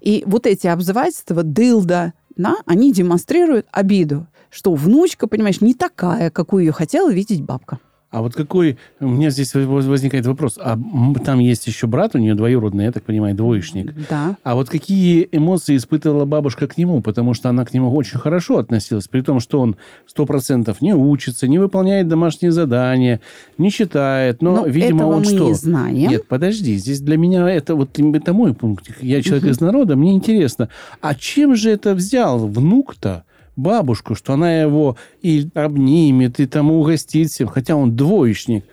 И 0.00 0.22
вот 0.26 0.46
эти 0.46 0.66
обзывательства, 0.66 1.42
дылда, 1.42 2.14
да, 2.36 2.56
они 2.66 2.92
демонстрируют 2.92 3.66
обиду, 3.72 4.26
что 4.50 4.74
внучка, 4.74 5.26
понимаешь, 5.26 5.60
не 5.60 5.74
такая, 5.74 6.30
какую 6.30 6.64
ее 6.64 6.72
хотела 6.72 7.12
видеть 7.12 7.42
бабка. 7.42 7.78
А 8.10 8.22
вот 8.22 8.34
какой... 8.34 8.78
У 9.00 9.08
меня 9.08 9.30
здесь 9.30 9.52
возникает 9.54 10.26
вопрос. 10.26 10.58
А 10.62 10.78
там 11.24 11.40
есть 11.40 11.66
еще 11.66 11.86
брат 11.86 12.14
у 12.14 12.18
нее 12.18 12.34
двоюродный, 12.34 12.84
я 12.84 12.92
так 12.92 13.02
понимаю, 13.02 13.34
двоечник. 13.34 13.92
Да. 14.08 14.36
А 14.44 14.54
вот 14.54 14.68
какие 14.68 15.28
эмоции 15.32 15.76
испытывала 15.76 16.24
бабушка 16.24 16.68
к 16.68 16.78
нему? 16.78 17.02
Потому 17.02 17.34
что 17.34 17.48
она 17.48 17.64
к 17.64 17.74
нему 17.74 17.92
очень 17.92 18.18
хорошо 18.18 18.58
относилась, 18.58 19.08
при 19.08 19.22
том, 19.22 19.40
что 19.40 19.60
он 19.60 19.76
сто 20.06 20.24
процентов 20.24 20.80
не 20.80 20.94
учится, 20.94 21.48
не 21.48 21.58
выполняет 21.58 22.06
домашние 22.06 22.52
задания, 22.52 23.20
не 23.58 23.72
читает. 23.72 24.40
Но, 24.40 24.56
Но 24.56 24.66
видимо, 24.66 25.00
этого 25.00 25.12
он 25.16 25.18
мы 25.18 25.24
что? 25.24 25.48
не 25.48 25.54
знаем. 25.54 25.96
Нет, 25.96 26.28
подожди. 26.28 26.76
Здесь 26.76 27.00
для 27.00 27.16
меня 27.16 27.48
это 27.48 27.74
вот 27.74 27.98
это 27.98 28.32
мой 28.32 28.54
пункт. 28.54 28.88
Я 29.00 29.20
человек 29.20 29.44
угу. 29.44 29.52
из 29.52 29.60
народа, 29.60 29.96
мне 29.96 30.12
интересно. 30.12 30.68
А 31.00 31.14
чем 31.14 31.56
же 31.56 31.70
это 31.70 31.94
взял 31.94 32.46
внук-то? 32.46 33.24
Бабушку, 33.56 34.14
что 34.14 34.34
она 34.34 34.60
его 34.60 34.96
и 35.22 35.48
обнимет, 35.54 36.38
и 36.40 36.46
тому 36.46 36.80
угостит 36.80 37.30
всем, 37.30 37.48
хотя 37.48 37.74
он 37.74 37.96
двоечник. 37.96 38.64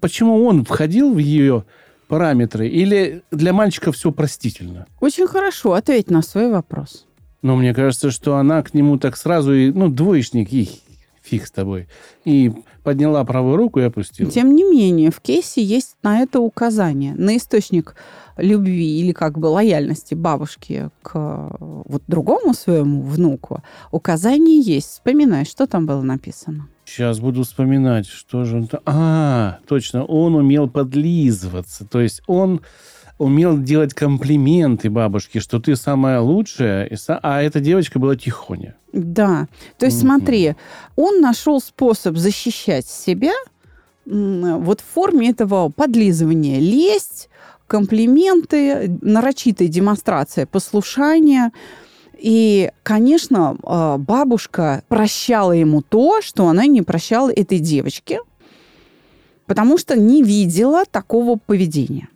Почему 0.00 0.44
он 0.44 0.64
входил 0.64 1.14
в 1.14 1.18
ее 1.18 1.64
параметры? 2.08 2.68
Или 2.68 3.22
для 3.30 3.52
мальчика 3.52 3.92
все 3.92 4.10
простительно? 4.10 4.86
Очень 5.00 5.26
хорошо. 5.26 5.74
Ответь 5.74 6.10
на 6.10 6.22
свой 6.22 6.50
вопрос. 6.50 7.06
Но 7.40 7.56
мне 7.56 7.72
кажется, 7.74 8.10
что 8.10 8.36
она 8.36 8.62
к 8.62 8.74
нему 8.74 8.98
так 8.98 9.16
сразу 9.16 9.54
и... 9.54 9.70
Ну, 9.72 9.88
двоечник, 9.88 10.52
и 10.52 10.68
фиг 11.22 11.46
с 11.46 11.50
тобой. 11.50 11.88
И 12.24 12.52
подняла 12.82 13.24
правую 13.24 13.56
руку 13.56 13.80
и 13.80 13.84
опустила. 13.84 14.30
Тем 14.30 14.54
не 14.54 14.64
менее, 14.64 15.10
в 15.10 15.20
кейсе 15.20 15.62
есть 15.62 15.96
на 16.02 16.20
это 16.20 16.40
указание, 16.40 17.14
на 17.14 17.36
источник 17.36 17.94
любви 18.36 19.00
или 19.00 19.12
как 19.12 19.38
бы 19.38 19.46
лояльности 19.46 20.14
бабушки 20.14 20.90
к 21.02 21.56
вот 21.60 22.02
другому 22.06 22.54
своему 22.54 23.02
внуку. 23.02 23.62
Указание 23.90 24.60
есть. 24.60 24.88
Вспоминай, 24.88 25.44
что 25.44 25.66
там 25.66 25.86
было 25.86 26.02
написано. 26.02 26.68
Сейчас 26.84 27.20
буду 27.20 27.44
вспоминать, 27.44 28.06
что 28.06 28.44
же 28.44 28.56
он... 28.56 28.68
А, 28.86 29.58
точно, 29.66 30.04
он 30.04 30.34
умел 30.34 30.68
подлизываться. 30.68 31.86
То 31.86 32.00
есть 32.00 32.22
он 32.26 32.62
умел 33.22 33.58
делать 33.58 33.94
комплименты 33.94 34.90
бабушке, 34.90 35.40
что 35.40 35.60
ты 35.60 35.76
самая 35.76 36.20
лучшая, 36.20 36.90
а 37.08 37.42
эта 37.42 37.60
девочка 37.60 37.98
была 37.98 38.16
тихоня. 38.16 38.74
Да. 38.92 39.48
То 39.78 39.86
есть, 39.86 40.00
смотри, 40.00 40.54
он 40.96 41.20
нашел 41.20 41.60
способ 41.60 42.16
защищать 42.16 42.86
себя 42.86 43.32
вот 44.04 44.80
в 44.80 44.84
форме 44.84 45.30
этого 45.30 45.68
подлизывания. 45.68 46.58
Лесть, 46.58 47.28
комплименты, 47.66 48.98
нарочитая 49.00 49.68
демонстрация 49.68 50.46
послушания. 50.46 51.52
И, 52.18 52.70
конечно, 52.82 53.56
э, 53.62 53.96
бабушка 53.98 54.82
прощала 54.88 55.52
ему 55.52 55.82
то, 55.82 56.20
что 56.22 56.48
она 56.48 56.66
не 56.66 56.82
прощала 56.82 57.30
этой 57.32 57.58
девочке, 57.58 58.20
потому 59.46 59.78
что 59.78 59.96
не 59.96 60.22
видела 60.22 60.84
такого 60.84 61.36
поведения. 61.36 62.08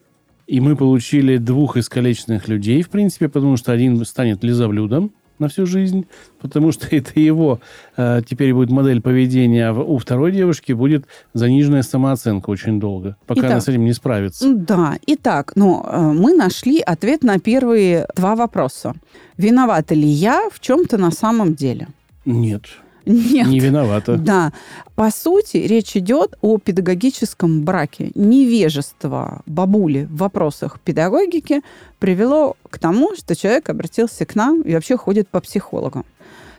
И 0.47 0.61
мы 0.61 0.77
получили 0.77 1.39
двух 1.39 1.77
искалеченных 1.77 2.49
людей, 2.49 2.83
в 2.83 2.89
принципе, 2.89 3.29
потому 3.29 3.57
что 3.57 3.73
один 3.73 4.05
станет 4.05 4.45
лизоблюдом 4.45 5.13
на 5.39 5.49
всю 5.49 5.67
жизнь, 5.67 6.07
потому 6.41 6.73
что 6.73 6.87
это 6.91 7.19
его 7.19 7.61
э, 7.97 8.23
теперь 8.27 8.55
будет 8.55 8.71
модель 8.71 9.03
поведения, 9.03 9.69
а 9.69 9.73
у 9.73 9.99
второй 9.99 10.33
девушки 10.33 10.73
будет 10.73 11.07
заниженная 11.35 11.83
самооценка 11.83 12.51
очень 12.51 12.81
долго, 12.81 13.17
пока 13.27 13.41
Итак. 13.41 13.51
она 13.51 13.61
с 13.61 13.69
этим 13.69 13.85
не 13.85 13.93
справится. 13.93 14.55
Да, 14.55 14.97
итак, 15.07 15.53
ну, 15.57 15.85
мы 16.15 16.35
нашли 16.35 16.81
ответ 16.81 17.23
на 17.23 17.39
первые 17.39 18.07
два 18.17 18.37
вопроса. 18.37 18.95
Виновата 19.37 19.95
ли 19.95 20.09
я 20.09 20.49
в 20.51 20.61
чем-то 20.61 20.97
на 20.97 21.11
самом 21.11 21.55
деле? 21.55 21.89
Нет, 22.25 22.63
Нет. 23.07 23.47
не 23.47 23.61
виновата. 23.61 24.17
Да. 24.17 24.53
По 24.97 25.11
сути, 25.11 25.59
речь 25.59 25.97
идет 25.97 26.37
о 26.41 26.59
педагогическом 26.59 27.63
браке. 27.63 28.11
Невежество 28.15 29.43
бабули 29.47 30.09
в 30.11 30.17
вопросах 30.17 30.81
педагогики 30.81 31.63
привело 31.99 32.57
к 32.69 32.79
тому, 32.79 33.15
что 33.15 33.37
человек 33.37 33.69
обратился 33.69 34.27
к 34.27 34.35
нам 34.35 34.63
и 34.63 34.75
вообще 34.75 34.97
ходит 34.97 35.29
по 35.29 35.41
психологам. 35.41 36.05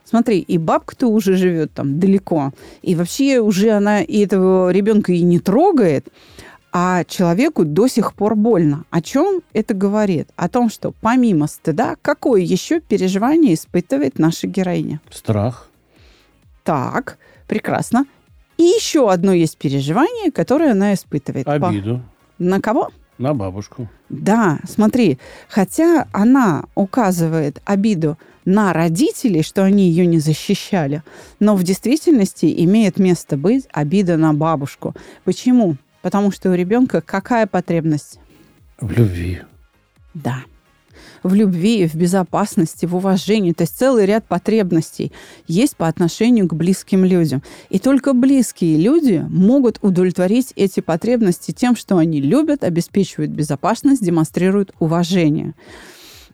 Смотри, 0.06 0.40
и 0.40 0.58
бабка-то 0.58 1.08
уже 1.08 1.36
живет 1.36 1.74
там 1.74 2.00
далеко, 2.00 2.54
и 2.82 2.96
вообще 2.96 3.40
уже 3.40 3.72
она 3.72 4.02
и 4.02 4.24
этого 4.24 4.72
ребенка 4.72 5.12
и 5.12 5.22
не 5.22 5.40
трогает, 5.40 6.08
а 6.72 7.04
человеку 7.04 7.66
до 7.66 7.88
сих 7.88 8.14
пор 8.14 8.36
больно. 8.36 8.86
О 8.90 9.02
чем 9.02 9.42
это 9.52 9.74
говорит? 9.74 10.30
О 10.38 10.48
том, 10.48 10.70
что 10.70 10.94
помимо 11.02 11.48
стыда, 11.48 11.96
какое 12.02 12.42
еще 12.42 12.80
переживание 12.80 13.54
испытывает 13.54 14.18
наша 14.18 14.48
героиня? 14.48 15.02
Страх. 15.10 15.67
Так, 16.68 17.18
прекрасно. 17.48 18.06
И 18.58 18.64
еще 18.64 19.10
одно 19.10 19.32
есть 19.32 19.58
переживание, 19.58 20.32
которое 20.34 20.72
она 20.72 20.94
испытывает. 20.94 21.46
По- 21.46 21.54
Обиду 21.54 22.02
На 22.40 22.60
кого? 22.60 22.90
на 23.18 23.34
бабушку. 23.34 23.90
Да, 24.10 24.60
смотри, 24.68 25.18
хотя 25.50 26.08
она 26.12 26.66
указывает 26.76 27.62
обиду 27.66 28.18
на 28.46 28.74
родителей, 28.74 29.42
что 29.44 29.64
они 29.64 29.90
ее 29.90 30.06
не 30.06 30.20
защищали, 30.20 31.02
но 31.40 31.56
в 31.56 31.64
действительности 31.64 32.54
имеет 32.66 33.00
место 33.00 33.38
быть 33.38 33.66
обида 33.72 34.18
на 34.18 34.34
бабушку. 34.34 34.94
Почему? 35.24 35.78
Потому 36.04 36.32
что 36.32 36.52
у 36.52 36.54
ребенка 36.54 37.02
какая 37.02 37.48
потребность? 37.48 38.20
В 38.80 38.92
любви. 38.92 39.42
Да. 40.14 40.44
В 41.24 41.34
любви, 41.34 41.88
в 41.88 41.96
безопасности, 41.96 42.86
в 42.86 42.96
уважении. 42.96 43.54
То 43.54 43.64
есть 43.64 43.78
целый 43.78 44.06
ряд 44.06 44.26
потребностей 44.26 45.12
есть 45.48 45.76
по 45.76 45.88
отношению 45.88 46.48
к 46.48 46.54
близким 46.54 47.06
людям. 47.06 47.44
И 47.70 47.80
только 47.80 48.14
близкие 48.14 48.78
люди 48.78 49.26
могут 49.30 49.80
удовлетворить 49.82 50.54
эти 50.56 50.80
потребности 50.80 51.52
тем, 51.52 51.76
что 51.76 51.98
они 51.98 52.22
любят, 52.22 52.64
обеспечивают 52.64 53.32
безопасность, 53.32 54.04
демонстрируют 54.04 54.74
уважение. 54.80 55.54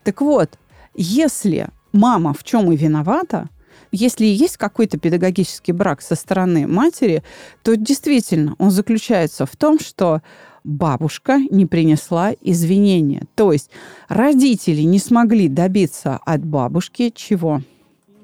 Так 0.04 0.22
вот, 0.22 0.58
если 0.96 1.70
мама 1.92 2.34
в 2.34 2.44
чем 2.44 2.72
и 2.72 2.76
виновата, 2.76 3.50
если 3.92 4.26
есть 4.26 4.58
какой-то 4.58 4.98
педагогический 4.98 5.72
брак 5.72 6.02
со 6.02 6.16
стороны 6.16 6.68
матери, 6.68 7.24
то 7.62 7.76
действительно 7.76 8.56
он 8.58 8.72
заключается 8.72 9.46
в 9.46 9.56
том, 9.56 9.80
что 9.80 10.22
бабушка 10.64 11.40
не 11.50 11.66
принесла 11.66 12.34
извинения. 12.42 13.24
То 13.36 13.52
есть 13.52 13.70
родители 14.08 14.82
не 14.82 15.00
смогли 15.00 15.48
добиться 15.48 16.20
от 16.26 16.46
бабушки 16.46 17.12
чего? 17.16 17.62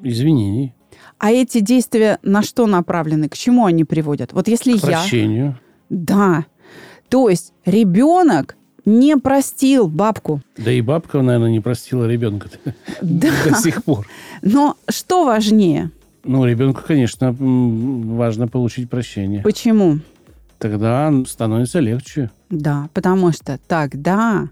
Извинений. 0.02 0.74
А 1.18 1.32
эти 1.32 1.60
действия 1.60 2.20
на 2.24 2.42
что 2.42 2.66
направлены? 2.66 3.28
К 3.28 3.36
чему 3.38 3.66
они 3.66 3.84
приводят? 3.84 4.32
Вот 4.34 4.48
если 4.48 4.74
К 4.74 4.76
я... 4.76 4.82
прощению. 4.82 5.60
Да. 5.90 6.46
То 7.10 7.30
есть 7.30 7.54
ребенок 7.66 8.56
не 8.86 9.18
простил 9.18 9.88
бабку. 9.88 10.42
Да 10.58 10.72
и 10.72 10.82
бабка, 10.82 11.22
наверное, 11.22 11.52
не 11.52 11.60
простила 11.60 12.08
ребенка 12.08 12.50
Да. 13.02 13.30
до 13.50 13.56
сих 13.56 13.84
пор. 13.84 14.08
Но 14.42 14.78
что 14.88 15.26
важнее? 15.26 15.92
Ну, 16.24 16.46
ребенку, 16.46 16.82
конечно, 16.86 17.36
важно 17.38 18.48
получить 18.48 18.90
прощение. 18.90 19.42
Почему? 19.42 20.00
Тогда 20.60 21.12
становится 21.26 21.80
легче. 21.80 22.30
Да, 22.50 22.90
потому 22.94 23.32
что 23.32 23.60
тогда 23.68 24.50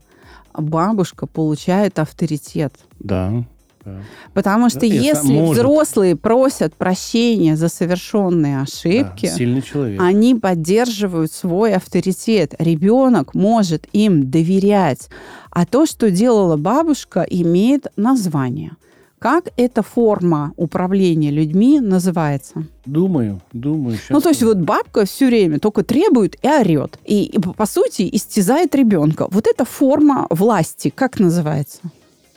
бабушка 0.53 1.27
получает 1.27 1.99
авторитет. 1.99 2.73
Да. 2.99 3.43
да. 3.85 3.99
Потому 4.33 4.69
что 4.69 4.79
Это 4.85 4.87
если 4.87 5.33
может. 5.33 5.57
взрослые 5.57 6.15
просят 6.15 6.73
прощения 6.75 7.55
за 7.55 7.67
совершенные 7.67 8.57
Да, 8.57 8.61
ошибки, 8.63 9.25
Сильный 9.27 9.61
человек. 9.61 10.01
они 10.01 10.33
поддерживают 10.35 11.31
свой 11.31 11.73
авторитет. 11.73 12.55
Ребенок 12.57 13.33
может 13.33 13.85
им 13.93 14.29
доверять. 14.31 15.09
А 15.51 15.65
то, 15.65 15.85
что 15.85 16.09
делала 16.09 16.55
бабушка, 16.57 17.21
имеет 17.29 17.87
название. 17.97 18.71
Как 19.19 19.45
эта 19.57 19.81
форма 19.81 20.53
управления 20.57 21.31
людьми 21.31 21.79
называется? 21.79 22.65
Думаю, 22.85 23.41
думаю. 23.51 23.97
Ну, 24.09 24.21
то 24.21 24.29
есть 24.29 24.43
вот 24.43 24.57
бабка 24.57 25.05
все 25.05 25.25
время 25.25 25.59
только 25.59 25.83
требует 25.83 26.35
и 26.43 26.47
орет. 26.47 26.99
И, 27.03 27.23
и, 27.23 27.39
по 27.39 27.65
сути, 27.65 28.07
истязает 28.11 28.75
ребенка. 28.75 29.27
Вот 29.31 29.47
эта 29.47 29.65
форма 29.65 30.27
власти, 30.29 30.93
как 30.93 31.19
называется? 31.19 31.79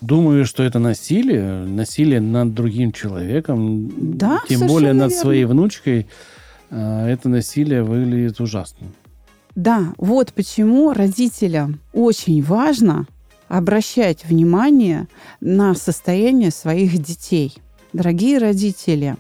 Думаю, 0.01 0.47
что 0.47 0.63
это 0.63 0.79
насилие, 0.79 1.65
насилие 1.67 2.21
над 2.23 2.55
другим 2.55 2.93
человеком. 2.93 3.93
Да, 4.17 4.41
Тем 4.49 4.67
более 4.67 4.95
над 4.95 5.11
верно. 5.11 5.23
своей 5.23 5.45
внучкой. 5.45 6.07
а, 6.71 7.07
Это 7.07 7.29
насилие 7.29 7.83
выглядит 7.83 8.41
ужасно. 8.41 8.87
Да, 9.55 9.93
вот 9.99 10.33
почему 10.33 10.95
родителям 10.95 11.81
очень 11.93 12.43
важно 12.43 13.07
обращать 13.51 14.25
внимание 14.25 15.09
на 15.41 15.75
состояние 15.75 16.53
своих 16.53 16.97
детей. 16.99 17.59
Дорогие 17.93 18.39
родители, 18.39 19.17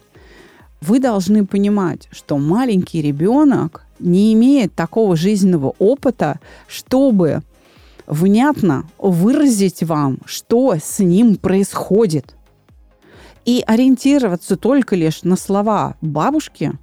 вы 0.81 1.01
должны 1.01 1.45
понимать, 1.45 2.09
что 2.13 2.39
маленький 2.39 3.03
ребенок 3.03 3.85
не 3.99 4.33
имеет 4.33 4.73
такого 4.75 5.17
жизненного 5.17 5.75
опыта, 5.81 6.39
чтобы 6.69 7.43
внятно 8.07 8.89
выразить 8.99 9.83
вам, 9.83 10.19
что 10.25 10.77
с 10.81 11.01
ним 11.01 11.35
происходит. 11.35 12.37
И 13.45 13.65
ориентироваться 13.67 14.57
только 14.57 14.95
лишь 14.95 15.25
на 15.25 15.37
слова 15.37 15.97
бабушки 16.01 16.79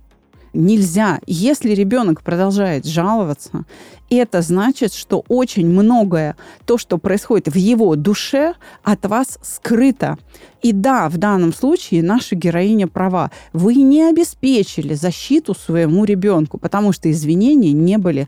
нельзя. 0.54 1.22
Если 1.28 1.72
ребенок 1.72 2.24
продолжает 2.24 2.86
жаловаться, 2.86 3.64
это 4.10 4.42
значит, 4.42 4.94
что 4.94 5.24
очень 5.28 5.68
многое, 5.68 6.36
то, 6.66 6.78
что 6.78 6.98
происходит 6.98 7.48
в 7.48 7.56
его 7.56 7.96
душе, 7.96 8.54
от 8.84 9.06
вас 9.06 9.38
скрыто. 9.42 10.18
И 10.62 10.72
да, 10.72 11.10
в 11.10 11.18
данном 11.18 11.54
случае 11.54 12.04
наша 12.04 12.36
героиня 12.36 12.88
права. 12.88 13.32
Вы 13.54 13.76
не 13.76 14.04
обеспечили 14.04 14.94
защиту 14.94 15.54
своему 15.54 16.06
ребенку, 16.06 16.58
потому 16.58 16.92
что 16.94 17.12
извинения 17.12 17.74
не 17.74 17.98
были 17.98 18.28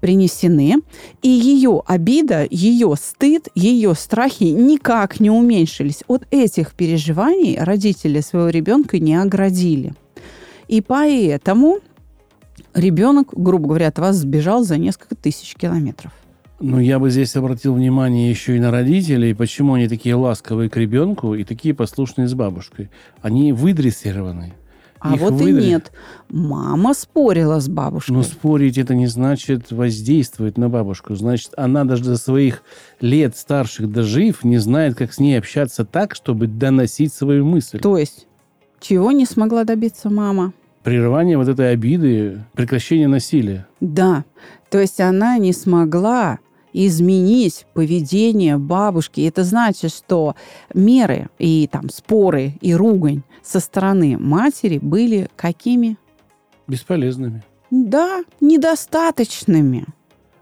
принесены, 0.00 0.76
и 1.22 1.28
ее 1.28 1.82
обида, 1.86 2.46
ее 2.50 2.94
стыд, 3.00 3.48
ее 3.54 3.94
страхи 3.94 4.44
никак 4.44 5.20
не 5.20 5.30
уменьшились. 5.30 6.02
От 6.06 6.26
этих 6.30 6.74
переживаний 6.74 7.58
родители 7.58 8.20
своего 8.20 8.50
ребенка 8.50 8.98
не 8.98 9.16
оградили. 9.16 9.94
И 10.68 10.80
поэтому 10.80 11.78
ребенок, 12.76 13.28
грубо 13.32 13.68
говоря, 13.68 13.88
от 13.88 13.98
вас 13.98 14.16
сбежал 14.16 14.62
за 14.62 14.76
несколько 14.78 15.16
тысяч 15.16 15.54
километров. 15.54 16.12
Ну, 16.60 16.78
я 16.78 16.98
бы 16.98 17.10
здесь 17.10 17.36
обратил 17.36 17.74
внимание 17.74 18.30
еще 18.30 18.56
и 18.56 18.60
на 18.60 18.70
родителей, 18.70 19.34
почему 19.34 19.74
они 19.74 19.88
такие 19.88 20.14
ласковые 20.14 20.70
к 20.70 20.76
ребенку 20.76 21.34
и 21.34 21.44
такие 21.44 21.74
послушные 21.74 22.28
с 22.28 22.34
бабушкой. 22.34 22.90
Они 23.20 23.52
выдрессированы. 23.52 24.54
А 24.98 25.14
Их 25.14 25.20
вот 25.20 25.34
выдали. 25.34 25.62
и 25.62 25.68
нет. 25.68 25.92
Мама 26.30 26.94
спорила 26.94 27.60
с 27.60 27.68
бабушкой. 27.68 28.14
Но 28.14 28.22
спорить 28.22 28.78
это 28.78 28.94
не 28.94 29.06
значит 29.06 29.70
воздействовать 29.70 30.56
на 30.56 30.70
бабушку. 30.70 31.14
Значит, 31.14 31.50
она 31.58 31.84
даже 31.84 32.04
до 32.04 32.16
своих 32.16 32.62
лет 33.02 33.36
старших 33.36 33.92
дожив, 33.92 34.42
не 34.42 34.56
знает, 34.56 34.94
как 34.94 35.12
с 35.12 35.18
ней 35.18 35.38
общаться 35.38 35.84
так, 35.84 36.14
чтобы 36.14 36.46
доносить 36.46 37.12
свою 37.12 37.44
мысль. 37.44 37.78
То 37.78 37.98
есть, 37.98 38.26
чего 38.80 39.12
не 39.12 39.26
смогла 39.26 39.64
добиться 39.64 40.08
мама? 40.08 40.54
Прерывание 40.86 41.36
вот 41.36 41.48
этой 41.48 41.72
обиды, 41.72 42.44
прекращение 42.52 43.08
насилия. 43.08 43.66
Да. 43.80 44.24
То 44.70 44.78
есть 44.78 45.00
она 45.00 45.36
не 45.36 45.52
смогла 45.52 46.38
изменить 46.72 47.66
поведение 47.74 48.56
бабушки. 48.56 49.20
Это 49.22 49.42
значит, 49.42 49.92
что 49.92 50.36
меры 50.74 51.28
и 51.40 51.68
там 51.72 51.90
споры 51.90 52.52
и 52.60 52.72
ругань 52.72 53.22
со 53.42 53.58
стороны 53.58 54.16
матери 54.16 54.78
были 54.78 55.28
какими? 55.34 55.96
Бесполезными. 56.68 57.42
Да, 57.72 58.22
недостаточными. 58.40 59.86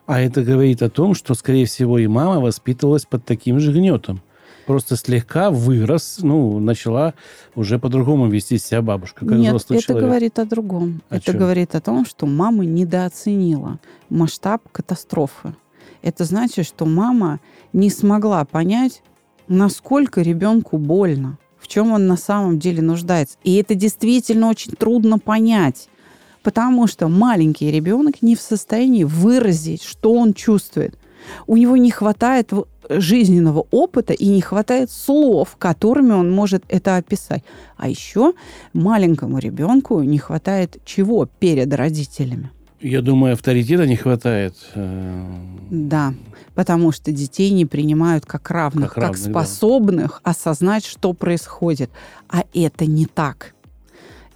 А 0.05 0.21
это 0.21 0.43
говорит 0.43 0.83
о 0.83 0.91
том, 0.91 1.15
что, 1.15 1.33
скорее 1.33 1.65
всего, 1.65 1.99
и 1.99 2.07
мама 2.07 2.39
воспитывалась 2.43 3.07
под 3.07 3.25
таким 3.25 3.61
же 3.61 3.73
гнетом. 3.73 4.21
Просто 4.67 4.97
слегка 4.97 5.51
вырос, 5.51 6.19
ну, 6.23 6.59
начала 6.59 7.15
уже 7.55 7.79
по-другому 7.79 8.29
вести 8.29 8.59
себя 8.59 8.81
бабушка, 8.83 9.27
как 9.27 9.37
Нет, 9.37 9.49
взрослый 9.49 9.79
это 9.79 9.87
человек. 9.89 10.09
говорит 10.09 10.39
о 10.39 10.45
другом. 10.47 11.03
О 11.11 11.17
это 11.17 11.33
чем? 11.33 11.39
говорит 11.39 11.75
о 11.75 11.81
том, 11.81 12.07
что 12.07 12.27
мама 12.27 12.65
недооценила 12.65 13.79
масштаб 14.09 14.63
катастрофы. 14.73 15.55
Это 16.03 16.25
значит, 16.25 16.67
что 16.67 16.87
мама 16.87 17.41
не 17.73 17.91
смогла 17.91 18.45
понять, 18.45 19.03
насколько 19.49 20.23
ребенку 20.23 20.79
больно, 20.79 21.39
в 21.59 21.69
чем 21.69 21.93
он 21.93 22.07
на 22.07 22.17
самом 22.17 22.59
деле 22.59 22.83
нуждается. 22.83 23.39
И 23.43 23.57
это 23.57 23.75
действительно 23.75 24.49
очень 24.49 24.73
трудно 24.73 25.19
понять, 25.19 25.89
потому 26.43 26.87
что 26.87 27.09
маленький 27.09 27.71
ребенок 27.71 28.23
не 28.23 28.37
в 28.37 28.41
состоянии 28.41 29.05
выразить, 29.05 29.83
что 29.83 30.15
он 30.15 30.35
чувствует. 30.35 30.99
У 31.47 31.57
него 31.57 31.77
не 31.77 31.91
хватает 31.91 32.53
жизненного 32.89 33.67
опыта 33.71 34.13
и 34.13 34.27
не 34.29 34.41
хватает 34.41 34.91
слов, 34.91 35.57
которыми 35.59 36.13
он 36.13 36.31
может 36.31 36.65
это 36.69 36.97
описать. 36.97 37.43
А 37.77 37.89
еще 37.89 38.35
маленькому 38.73 39.39
ребенку 39.39 40.03
не 40.03 40.19
хватает 40.19 40.79
чего 40.85 41.27
перед 41.27 41.73
родителями. 41.75 42.51
Я 42.81 43.01
думаю, 43.01 43.33
авторитета 43.33 43.87
не 43.87 43.97
хватает. 43.97 44.55
Э, 44.75 45.25
Да, 45.71 46.13
потому 46.55 46.93
что 46.93 47.13
детей 47.13 47.51
не 47.51 47.65
принимают 47.65 48.27
как 48.27 48.51
равных, 48.51 48.93
Как 48.93 48.95
как, 48.95 49.03
равных, 49.05 49.25
да. 49.25 49.31
способных 49.31 50.21
осознать, 50.23 50.85
что 50.85 51.15
происходит. 51.15 51.91
А 52.29 52.45
это 52.53 52.85
не 52.85 53.07
так. 53.07 53.55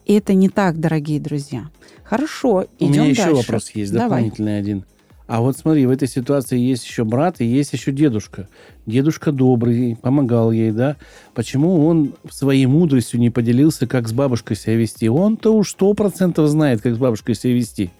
Это 0.06 0.32
не 0.32 0.48
так, 0.48 0.80
дорогие 0.80 1.20
друзья. 1.20 1.68
Хорошо, 2.04 2.64
У 2.80 2.84
идем 2.86 3.02
меня 3.02 3.04
еще 3.10 3.24
дальше. 3.24 3.36
вопрос 3.36 3.70
есть, 3.72 3.92
Давай. 3.92 4.08
дополнительный 4.08 4.58
один. 4.58 4.84
А 5.28 5.42
вот 5.42 5.58
смотри, 5.58 5.84
в 5.84 5.90
этой 5.90 6.08
ситуации 6.08 6.58
есть 6.58 6.86
еще 6.86 7.04
брат 7.04 7.42
и 7.42 7.44
есть 7.44 7.74
еще 7.74 7.92
дедушка. 7.92 8.48
Дедушка 8.86 9.30
добрый, 9.30 9.94
помогал 10.00 10.50
ей, 10.50 10.72
да? 10.72 10.96
Почему 11.34 11.86
он 11.86 12.14
своей 12.30 12.64
мудростью 12.64 13.20
не 13.20 13.28
поделился, 13.28 13.86
как 13.86 14.08
с 14.08 14.12
бабушкой 14.12 14.56
себя 14.56 14.76
вести? 14.76 15.06
Он-то 15.06 15.54
уж 15.54 15.72
сто 15.72 15.92
процентов 15.92 16.48
знает, 16.48 16.80
как 16.80 16.94
с 16.94 16.98
бабушкой 16.98 17.34
себя 17.34 17.52
вести. 17.52 17.90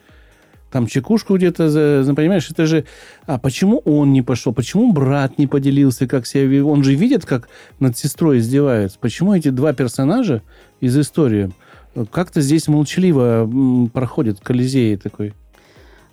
Там 0.71 0.87
чекушку 0.87 1.37
где-то, 1.37 2.13
понимаешь, 2.17 2.51
это 2.51 2.65
же... 2.65 2.87
А 3.27 3.39
почему 3.39 3.79
он 3.85 4.15
не 4.15 4.23
пошел? 4.23 4.55
Почему 4.55 4.93
брат 4.95 5.39
не 5.39 5.47
поделился, 5.47 6.07
как 6.07 6.27
себя? 6.27 6.65
Он 6.65 6.83
же 6.83 6.95
видит, 6.95 7.27
как 7.27 7.51
над 7.79 7.97
сестрой 7.99 8.39
издеваются. 8.39 8.99
Почему 8.99 9.35
эти 9.35 9.51
два 9.51 9.75
персонажа 9.75 10.43
из 10.81 10.99
истории 10.99 11.53
как-то 12.11 12.41
здесь 12.41 12.69
молчаливо 12.69 13.91
проходят 13.93 14.41
Колизей 14.41 14.97
такой? 14.97 15.35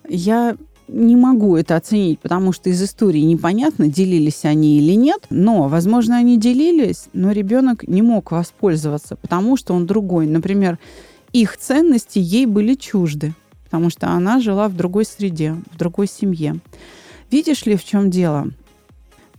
Я 0.08 0.56
не 0.88 1.16
могу 1.16 1.56
это 1.56 1.76
оценить, 1.76 2.20
потому 2.20 2.52
что 2.52 2.70
из 2.70 2.82
истории 2.82 3.20
непонятно, 3.20 3.88
делились 3.88 4.44
они 4.44 4.78
или 4.78 4.92
нет. 4.92 5.26
Но, 5.30 5.68
возможно, 5.68 6.16
они 6.16 6.38
делились, 6.38 7.06
но 7.12 7.32
ребенок 7.32 7.86
не 7.88 8.02
мог 8.02 8.30
воспользоваться, 8.30 9.16
потому 9.16 9.56
что 9.56 9.74
он 9.74 9.86
другой. 9.86 10.26
Например, 10.26 10.78
их 11.32 11.56
ценности 11.56 12.18
ей 12.18 12.46
были 12.46 12.74
чужды, 12.74 13.34
потому 13.64 13.90
что 13.90 14.08
она 14.08 14.40
жила 14.40 14.68
в 14.68 14.76
другой 14.76 15.04
среде, 15.04 15.56
в 15.72 15.76
другой 15.76 16.06
семье. 16.06 16.56
Видишь 17.30 17.66
ли, 17.66 17.76
в 17.76 17.84
чем 17.84 18.10
дело? 18.10 18.48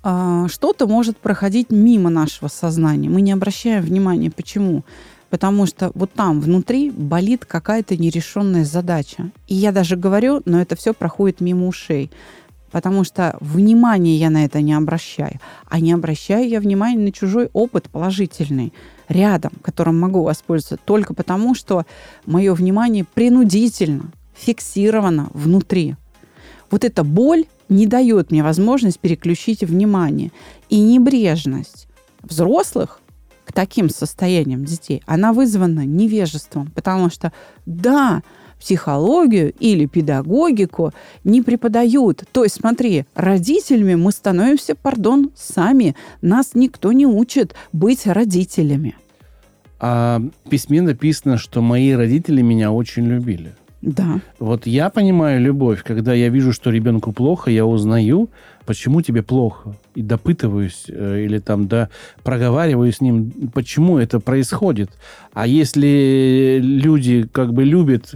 А, 0.03 0.47
Что-то 0.47 0.87
может 0.87 1.17
проходить 1.17 1.71
мимо 1.71 2.09
нашего 2.09 2.49
сознания. 2.49 3.09
Мы 3.09 3.21
не 3.21 3.31
обращаем 3.31 3.83
внимания. 3.83 4.29
Почему? 4.29 4.83
Потому 5.29 5.65
что 5.65 5.91
вот 5.93 6.13
там 6.13 6.39
внутри 6.39 6.89
болит 6.89 7.45
какая-то 7.45 7.97
нерешенная 7.97 8.63
задача. 8.63 9.31
И 9.47 9.55
я 9.55 9.71
даже 9.71 9.95
говорю, 9.97 10.41
но 10.45 10.61
это 10.61 10.75
все 10.75 10.93
проходит 10.93 11.41
мимо 11.41 11.67
ушей. 11.67 12.11
Потому 12.71 13.03
что 13.03 13.37
внимания 13.39 14.17
я 14.17 14.29
на 14.29 14.45
это 14.45 14.61
не 14.61 14.73
обращаю. 14.73 15.39
А 15.65 15.79
не 15.79 15.93
обращаю 15.93 16.47
я 16.47 16.59
внимания 16.59 16.99
на 16.99 17.11
чужой 17.11 17.49
опыт 17.53 17.89
положительный 17.89 18.73
рядом, 19.09 19.53
которым 19.61 19.99
могу 19.99 20.23
воспользоваться 20.23 20.77
только 20.83 21.13
потому, 21.13 21.55
что 21.55 21.85
мое 22.25 22.53
внимание 22.53 23.05
принудительно 23.05 24.11
фиксировано 24.35 25.29
внутри. 25.33 25.95
Вот 26.69 26.83
эта 26.83 27.03
боль 27.03 27.45
не 27.69 27.87
дает 27.87 28.31
мне 28.31 28.43
возможность 28.43 28.99
переключить 28.99 29.63
внимание. 29.63 30.31
И 30.69 30.79
небрежность 30.79 31.87
взрослых 32.21 33.01
таким 33.57 33.89
состояниям 33.89 34.65
детей, 34.65 35.01
она 35.07 35.33
вызвана 35.33 35.83
невежеством, 35.83 36.71
потому 36.75 37.09
что, 37.09 37.33
да, 37.65 38.21
психологию 38.59 39.51
или 39.59 39.87
педагогику 39.87 40.93
не 41.23 41.41
преподают. 41.41 42.23
То 42.31 42.43
есть, 42.43 42.57
смотри, 42.57 43.05
родителями 43.15 43.95
мы 43.95 44.11
становимся, 44.11 44.75
пардон, 44.75 45.31
сами. 45.35 45.95
Нас 46.21 46.51
никто 46.53 46.91
не 46.91 47.07
учит 47.07 47.55
быть 47.73 48.05
родителями. 48.05 48.95
А 49.79 50.21
в 50.45 50.49
письме 50.49 50.83
написано, 50.83 51.39
что 51.39 51.63
мои 51.63 51.93
родители 51.93 52.43
меня 52.43 52.71
очень 52.71 53.07
любили. 53.07 53.55
Да. 53.87 54.19
Вот 54.37 54.67
я 54.67 54.89
понимаю 54.89 55.39
любовь, 55.39 55.81
когда 55.81 56.13
я 56.13 56.27
вижу, 56.27 56.51
что 56.51 56.71
ребенку 56.71 57.13
плохо, 57.13 57.49
я 57.49 57.65
узнаю, 57.65 58.29
почему 58.65 59.01
тебе 59.01 59.23
плохо, 59.23 59.77
и 59.95 60.01
допытываюсь, 60.01 60.87
э, 60.89 61.23
или 61.23 61.39
там, 61.39 61.69
да, 61.69 61.87
проговариваю 62.21 62.91
с 62.91 62.99
ним, 62.99 63.31
почему 63.53 63.97
это 63.97 64.19
происходит. 64.19 64.91
А 65.33 65.47
если 65.47 66.59
люди 66.61 67.25
как 67.31 67.53
бы 67.53 67.63
любят 67.63 68.15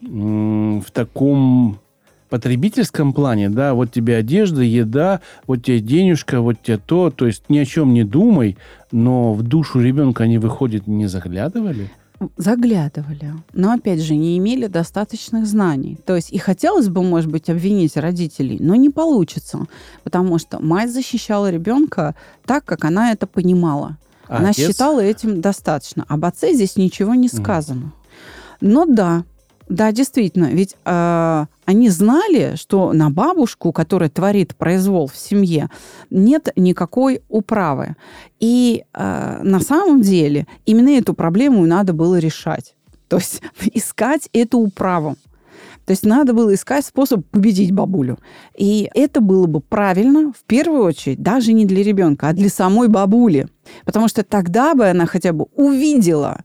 в 0.00 0.84
таком 0.92 1.80
потребительском 2.28 3.12
плане, 3.12 3.50
да, 3.50 3.74
вот 3.74 3.90
тебе 3.90 4.14
одежда, 4.16 4.62
еда, 4.62 5.20
вот 5.48 5.64
тебе 5.64 5.80
денежка, 5.80 6.40
вот 6.40 6.62
тебе 6.62 6.78
то, 6.78 7.10
то 7.10 7.26
есть 7.26 7.42
ни 7.48 7.58
о 7.58 7.64
чем 7.64 7.92
не 7.92 8.04
думай, 8.04 8.56
но 8.92 9.34
в 9.34 9.42
душу 9.42 9.80
ребенка 9.80 10.22
они, 10.24 10.38
выходит, 10.38 10.86
не 10.86 11.08
заглядывали? 11.08 11.90
Заглядывали, 12.36 13.34
но 13.52 13.72
опять 13.72 14.00
же 14.00 14.14
не 14.14 14.38
имели 14.38 14.66
достаточных 14.66 15.46
знаний. 15.46 15.98
То 16.04 16.16
есть 16.16 16.32
и 16.32 16.38
хотелось 16.38 16.88
бы, 16.88 17.02
может 17.02 17.30
быть, 17.30 17.48
обвинить 17.50 17.96
родителей, 17.96 18.58
но 18.60 18.74
не 18.74 18.90
получится, 18.90 19.66
потому 20.02 20.38
что 20.38 20.58
мать 20.60 20.92
защищала 20.92 21.50
ребенка 21.50 22.14
так, 22.44 22.64
как 22.64 22.84
она 22.84 23.12
это 23.12 23.26
понимала. 23.26 23.98
А 24.28 24.38
она 24.38 24.50
отец? 24.50 24.68
считала 24.68 25.00
этим 25.00 25.40
достаточно. 25.40 26.04
Об 26.08 26.24
отце 26.24 26.54
здесь 26.54 26.76
ничего 26.76 27.14
не 27.14 27.28
сказано. 27.28 27.92
Но 28.60 28.86
да, 28.86 29.24
да, 29.72 29.90
действительно, 29.90 30.50
ведь 30.52 30.76
э, 30.84 31.46
они 31.64 31.88
знали, 31.88 32.56
что 32.56 32.92
на 32.92 33.08
бабушку, 33.08 33.72
которая 33.72 34.10
творит 34.10 34.54
произвол 34.54 35.06
в 35.06 35.16
семье, 35.16 35.70
нет 36.10 36.50
никакой 36.56 37.22
управы. 37.30 37.96
И 38.38 38.84
э, 38.92 39.40
на 39.42 39.60
самом 39.60 40.02
деле 40.02 40.46
именно 40.66 40.90
эту 40.90 41.14
проблему 41.14 41.64
надо 41.64 41.94
было 41.94 42.18
решать. 42.18 42.74
То 43.08 43.16
есть 43.16 43.40
искать 43.72 44.28
эту 44.34 44.58
управу. 44.58 45.16
То 45.86 45.92
есть 45.92 46.04
надо 46.04 46.34
было 46.34 46.52
искать 46.52 46.84
способ 46.84 47.26
победить 47.30 47.72
бабулю. 47.72 48.18
И 48.54 48.90
это 48.94 49.22
было 49.22 49.46
бы 49.46 49.60
правильно, 49.60 50.34
в 50.38 50.44
первую 50.46 50.84
очередь, 50.84 51.22
даже 51.22 51.54
не 51.54 51.64
для 51.64 51.82
ребенка, 51.82 52.28
а 52.28 52.32
для 52.34 52.50
самой 52.50 52.88
бабули. 52.88 53.48
Потому 53.86 54.08
что 54.08 54.22
тогда 54.22 54.74
бы 54.74 54.86
она 54.86 55.06
хотя 55.06 55.32
бы 55.32 55.46
увидела, 55.56 56.44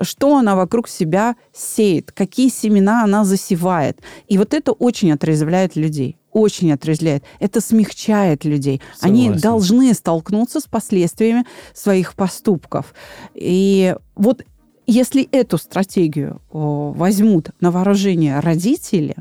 что 0.00 0.36
она 0.36 0.56
вокруг 0.56 0.88
себя 0.88 1.36
сеет, 1.52 2.12
какие 2.12 2.48
семена 2.48 3.04
она 3.04 3.24
засевает. 3.24 4.00
И 4.28 4.38
вот 4.38 4.54
это 4.54 4.72
очень 4.72 5.12
отрезвляет 5.12 5.76
людей. 5.76 6.16
Очень 6.32 6.72
отрезвляет. 6.72 7.22
Это 7.38 7.60
смягчает 7.60 8.44
людей. 8.44 8.82
Они 9.00 9.24
Согласен. 9.26 9.42
должны 9.42 9.94
столкнуться 9.94 10.60
с 10.60 10.64
последствиями 10.64 11.44
своих 11.72 12.14
поступков. 12.14 12.92
И 13.34 13.94
вот 14.16 14.44
если 14.86 15.22
эту 15.30 15.58
стратегию 15.58 16.40
возьмут 16.50 17.50
на 17.60 17.70
вооружение 17.70 18.40
родители, 18.40 19.14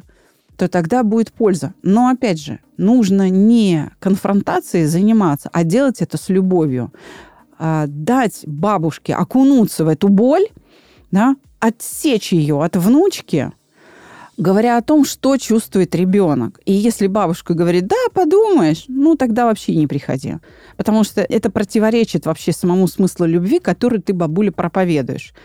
то 0.57 0.67
тогда 0.67 1.03
будет 1.03 1.31
польза. 1.31 1.73
Но 1.83 2.09
опять 2.09 2.39
же, 2.39 2.59
нужно 2.77 3.29
не 3.29 3.91
конфронтацией 3.99 4.85
заниматься, 4.85 5.49
а 5.53 5.63
делать 5.63 6.01
это 6.01 6.17
с 6.17 6.29
любовью. 6.29 6.91
А, 7.57 7.85
Дать 7.87 8.41
бабушке 8.45 9.13
окунуться 9.15 9.85
в 9.85 9.87
эту 9.87 10.09
боль, 10.09 10.47
да, 11.13 11.35
отсечь 11.59 12.33
ее 12.33 12.63
от 12.63 12.75
внучки, 12.75 13.51
говоря 14.35 14.77
о 14.77 14.81
том, 14.81 15.05
что 15.05 15.37
чувствует 15.37 15.93
ребенок. 15.93 16.59
И 16.65 16.73
если 16.73 17.05
бабушка 17.05 17.53
говорит, 17.53 17.85
да, 17.85 17.95
подумаешь, 18.13 18.85
ну 18.87 19.15
тогда 19.15 19.45
вообще 19.45 19.75
не 19.75 19.85
приходи. 19.85 20.37
Потому 20.75 21.03
что 21.03 21.21
это 21.21 21.51
противоречит 21.51 22.25
вообще 22.25 22.51
самому 22.51 22.87
смыслу 22.87 23.27
любви, 23.27 23.59
который 23.59 24.01
ты 24.01 24.13
бабуле 24.13 24.51
проповедуешь. 24.51 25.35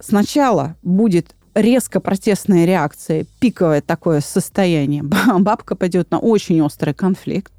Сначала 0.00 0.76
будет 0.82 1.34
резко 1.54 1.98
протестная 1.98 2.66
реакция, 2.66 3.24
пиковое 3.40 3.80
такое 3.80 4.20
состояние. 4.20 5.02
Бабка 5.38 5.76
пойдет 5.76 6.10
на 6.10 6.18
очень 6.18 6.60
острый 6.60 6.92
конфликт. 6.92 7.52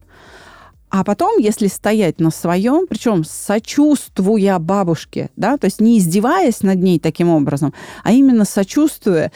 А 0.90 1.04
потом, 1.04 1.38
если 1.38 1.68
стоять 1.68 2.20
на 2.20 2.32
своем, 2.32 2.88
причем 2.88 3.24
сочувствуя 3.24 4.58
бабушке, 4.58 5.30
да, 5.36 5.58
то 5.58 5.66
есть 5.66 5.80
не 5.80 6.00
издеваясь 6.00 6.64
над 6.64 6.80
ней 6.80 7.00
таким 7.00 7.30
образом, 7.30 7.74
а 8.04 8.12
именно 8.12 8.44
сочувствуя, 8.44 9.32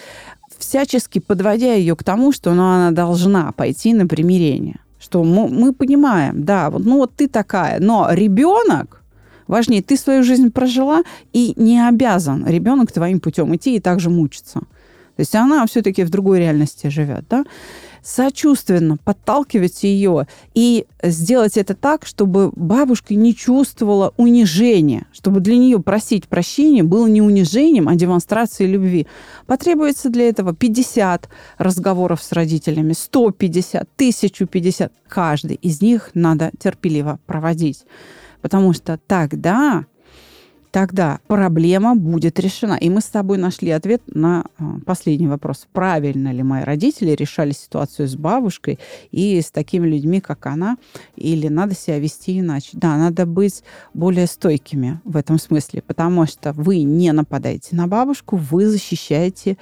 всячески 0.57 1.19
подводя 1.19 1.73
ее 1.73 1.95
к 1.95 2.03
тому, 2.03 2.31
что 2.31 2.53
ну, 2.53 2.63
она 2.63 2.91
должна 2.91 3.51
пойти 3.51 3.93
на 3.93 4.07
примирение. 4.07 4.79
Что 4.99 5.23
мы, 5.23 5.47
мы 5.49 5.73
понимаем, 5.73 6.43
да, 6.43 6.69
вот, 6.69 6.85
ну 6.85 6.97
вот 6.97 7.13
ты 7.15 7.27
такая, 7.27 7.79
но 7.79 8.07
ребенок, 8.09 9.03
важнее, 9.47 9.83
ты 9.83 9.97
свою 9.97 10.23
жизнь 10.23 10.49
прожила 10.49 11.03
и 11.33 11.53
не 11.57 11.85
обязан 11.85 12.47
ребенок 12.47 12.91
твоим 12.91 13.19
путем 13.19 13.53
идти 13.55 13.75
и 13.75 13.79
также 13.79 14.09
мучиться. 14.09 14.61
То 15.15 15.21
есть 15.21 15.35
она 15.35 15.65
все-таки 15.67 16.03
в 16.03 16.09
другой 16.09 16.39
реальности 16.39 16.87
живет, 16.87 17.25
да? 17.29 17.43
сочувственно 18.03 18.97
подталкивать 18.97 19.83
ее 19.83 20.27
и 20.53 20.85
сделать 21.01 21.57
это 21.57 21.73
так, 21.73 22.05
чтобы 22.05 22.51
бабушка 22.53 23.15
не 23.15 23.33
чувствовала 23.33 24.13
унижения, 24.17 25.07
чтобы 25.13 25.39
для 25.39 25.57
нее 25.57 25.81
просить 25.81 26.27
прощения 26.27 26.83
было 26.83 27.07
не 27.07 27.21
унижением, 27.21 27.87
а 27.87 27.95
демонстрацией 27.95 28.69
любви. 28.69 29.07
Потребуется 29.47 30.09
для 30.09 30.27
этого 30.27 30.53
50 30.53 31.29
разговоров 31.57 32.21
с 32.21 32.31
родителями, 32.33 32.93
150, 32.93 33.83
1050. 33.83 34.91
Каждый 35.07 35.55
из 35.55 35.81
них 35.81 36.11
надо 36.13 36.51
терпеливо 36.59 37.19
проводить. 37.25 37.85
Потому 38.41 38.73
что 38.73 38.99
тогда 39.07 39.85
тогда 40.73 41.19
проблема 41.27 41.95
будет 41.95 42.39
решена. 42.39 42.73
И 42.73 42.89
мы 42.89 42.99
с 42.99 43.05
тобой 43.05 43.37
нашли 43.37 43.69
ответ 43.69 44.01
на 44.07 44.45
а, 44.57 44.79
последний 44.83 45.27
вопрос. 45.27 45.67
Правильно 45.71 46.33
ли 46.33 46.41
мои 46.41 46.63
родители 46.63 47.11
решали 47.11 47.51
ситуацию 47.51 48.07
с 48.07 48.15
бабушкой 48.15 48.79
и 49.11 49.39
с 49.39 49.51
такими 49.51 49.87
людьми, 49.87 50.19
как 50.19 50.47
она, 50.47 50.77
или 51.15 51.47
надо 51.47 51.75
себя 51.75 51.99
вести 51.99 52.39
иначе? 52.39 52.69
Да, 52.73 52.97
надо 52.97 53.27
быть 53.27 53.63
более 53.93 54.25
стойкими 54.25 54.99
в 55.05 55.15
этом 55.15 55.37
смысле, 55.37 55.83
потому 55.83 56.25
что 56.25 56.53
вы 56.53 56.81
не 56.81 57.11
нападаете 57.13 57.75
на 57.75 57.85
бабушку, 57.85 58.37
вы 58.37 58.65
защищаете 58.65 59.57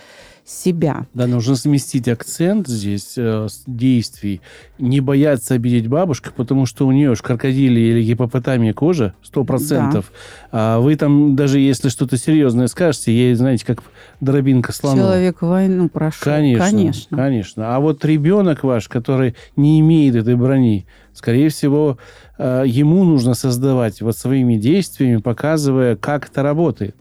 себя. 0.45 1.05
Да, 1.13 1.27
нужно 1.27 1.55
сместить 1.55 2.07
акцент 2.07 2.67
здесь 2.67 3.13
э, 3.17 3.47
с 3.49 3.63
действий. 3.65 4.41
Не 4.79 4.99
бояться 4.99 5.53
обидеть 5.53 5.87
бабушку, 5.87 6.29
потому 6.35 6.65
что 6.65 6.87
у 6.87 6.91
нее 6.91 7.15
же 7.15 7.21
крокодили 7.21 7.79
или 7.79 8.03
гипопотамия 8.03 8.73
кожа, 8.73 9.13
сто 9.23 9.43
процентов. 9.43 10.11
Да. 10.51 10.75
А 10.75 10.79
вы 10.79 10.95
там, 10.95 11.35
даже 11.35 11.59
если 11.59 11.89
что-то 11.89 12.17
серьезное 12.17 12.67
скажете, 12.67 13.13
ей, 13.13 13.33
знаете, 13.35 13.65
как 13.65 13.83
дробинка 14.19 14.71
слона. 14.71 15.01
Человек 15.01 15.41
войну 15.41 15.89
прошел. 15.89 16.23
Конечно, 16.23 16.65
конечно. 16.65 17.17
Конечно. 17.17 17.75
А 17.75 17.79
вот 17.79 18.03
ребенок 18.05 18.63
ваш, 18.63 18.87
который 18.87 19.35
не 19.55 19.79
имеет 19.79 20.15
этой 20.15 20.35
брони, 20.35 20.85
скорее 21.13 21.49
всего, 21.49 21.97
ему 22.41 23.03
нужно 23.03 23.35
создавать 23.35 24.01
вот 24.01 24.17
своими 24.17 24.55
действиями, 24.57 25.17
показывая, 25.17 25.95
как 25.95 26.29
это 26.29 26.41
работает. 26.41 26.95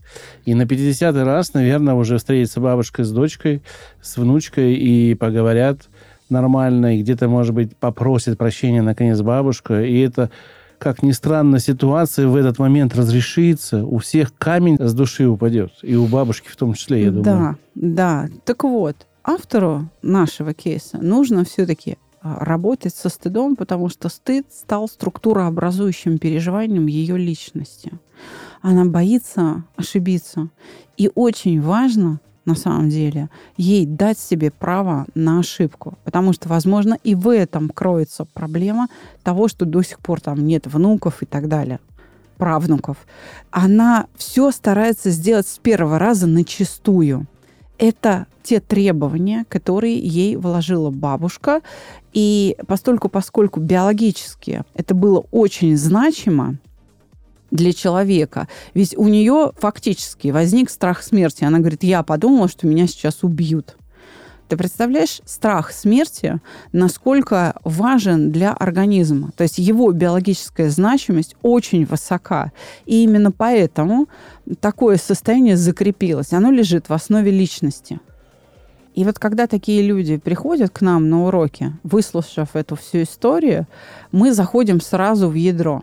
И 0.44 0.54
на 0.54 0.62
50-й 0.62 1.22
раз, 1.22 1.54
наверное, 1.54 1.94
уже 1.94 2.18
встретится 2.18 2.60
бабушка 2.60 3.04
с 3.04 3.10
дочкой, 3.10 3.62
с 4.02 4.18
внучкой 4.18 4.74
и 4.74 5.14
поговорят 5.14 5.88
нормально, 6.28 6.96
и 6.96 7.00
где-то, 7.00 7.28
может 7.28 7.54
быть, 7.54 7.76
попросит 7.76 8.36
прощения, 8.36 8.82
наконец, 8.82 9.20
бабушка. 9.22 9.82
И 9.82 9.98
это, 10.00 10.30
как 10.78 11.02
ни 11.02 11.12
странно, 11.12 11.58
ситуация 11.58 12.26
в 12.26 12.36
этот 12.36 12.58
момент 12.58 12.94
разрешится. 12.94 13.84
У 13.84 13.98
всех 13.98 14.34
камень 14.36 14.76
с 14.78 14.92
души 14.92 15.26
упадет. 15.26 15.72
И 15.82 15.96
у 15.96 16.06
бабушки 16.06 16.48
в 16.48 16.56
том 16.56 16.74
числе, 16.74 17.04
я 17.04 17.10
думаю. 17.10 17.24
Да, 17.24 17.56
да. 17.74 18.28
Так 18.44 18.64
вот, 18.64 19.06
автору 19.24 19.88
нашего 20.02 20.52
кейса 20.52 20.98
нужно 20.98 21.44
все-таки 21.44 21.96
работать 22.22 22.94
со 22.94 23.08
стыдом, 23.08 23.56
потому 23.56 23.88
что 23.88 24.08
стыд 24.08 24.46
стал 24.52 24.88
структурообразующим 24.88 26.18
переживанием 26.18 26.86
ее 26.86 27.16
личности. 27.16 27.92
Она 28.60 28.84
боится 28.84 29.64
ошибиться. 29.76 30.50
И 30.96 31.10
очень 31.14 31.60
важно, 31.62 32.20
на 32.44 32.54
самом 32.54 32.90
деле, 32.90 33.30
ей 33.56 33.86
дать 33.86 34.18
себе 34.18 34.50
право 34.50 35.06
на 35.14 35.38
ошибку. 35.38 35.98
Потому 36.04 36.32
что, 36.32 36.48
возможно, 36.48 36.98
и 37.02 37.14
в 37.14 37.28
этом 37.28 37.70
кроется 37.70 38.26
проблема 38.26 38.88
того, 39.22 39.48
что 39.48 39.64
до 39.64 39.82
сих 39.82 39.98
пор 40.00 40.20
там 40.20 40.46
нет 40.46 40.66
внуков 40.66 41.22
и 41.22 41.26
так 41.26 41.48
далее 41.48 41.80
правнуков. 42.36 42.96
Она 43.50 44.06
все 44.16 44.50
старается 44.50 45.10
сделать 45.10 45.46
с 45.46 45.58
первого 45.58 45.98
раза 45.98 46.26
на 46.26 46.42
чистую 46.42 47.26
это 47.80 48.26
те 48.42 48.60
требования, 48.60 49.46
которые 49.48 49.98
ей 49.98 50.36
вложила 50.36 50.90
бабушка. 50.90 51.62
И 52.12 52.56
постольку, 52.66 53.08
поскольку 53.08 53.58
биологически 53.58 54.64
это 54.74 54.94
было 54.94 55.24
очень 55.30 55.76
значимо 55.76 56.56
для 57.50 57.72
человека, 57.72 58.48
ведь 58.74 58.96
у 58.96 59.08
нее 59.08 59.52
фактически 59.56 60.28
возник 60.28 60.70
страх 60.70 61.02
смерти. 61.02 61.42
Она 61.42 61.58
говорит, 61.58 61.82
я 61.82 62.02
подумала, 62.02 62.48
что 62.48 62.66
меня 62.66 62.86
сейчас 62.86 63.22
убьют. 63.22 63.76
Ты 64.50 64.56
представляешь 64.56 65.20
страх 65.26 65.70
смерти, 65.70 66.40
насколько 66.72 67.54
важен 67.62 68.32
для 68.32 68.52
организма? 68.52 69.30
То 69.36 69.44
есть 69.44 69.58
его 69.58 69.92
биологическая 69.92 70.70
значимость 70.70 71.36
очень 71.42 71.84
высока. 71.84 72.50
И 72.84 73.04
именно 73.04 73.30
поэтому 73.30 74.08
такое 74.58 74.96
состояние 74.96 75.56
закрепилось. 75.56 76.32
Оно 76.32 76.50
лежит 76.50 76.88
в 76.88 76.92
основе 76.92 77.30
личности. 77.30 78.00
И 78.92 79.04
вот 79.04 79.20
когда 79.20 79.46
такие 79.46 79.82
люди 79.82 80.16
приходят 80.16 80.70
к 80.70 80.80
нам 80.80 81.08
на 81.08 81.26
уроки, 81.26 81.72
выслушав 81.84 82.56
эту 82.56 82.74
всю 82.74 83.02
историю, 83.02 83.68
мы 84.10 84.34
заходим 84.34 84.80
сразу 84.80 85.28
в 85.28 85.34
ядро. 85.34 85.82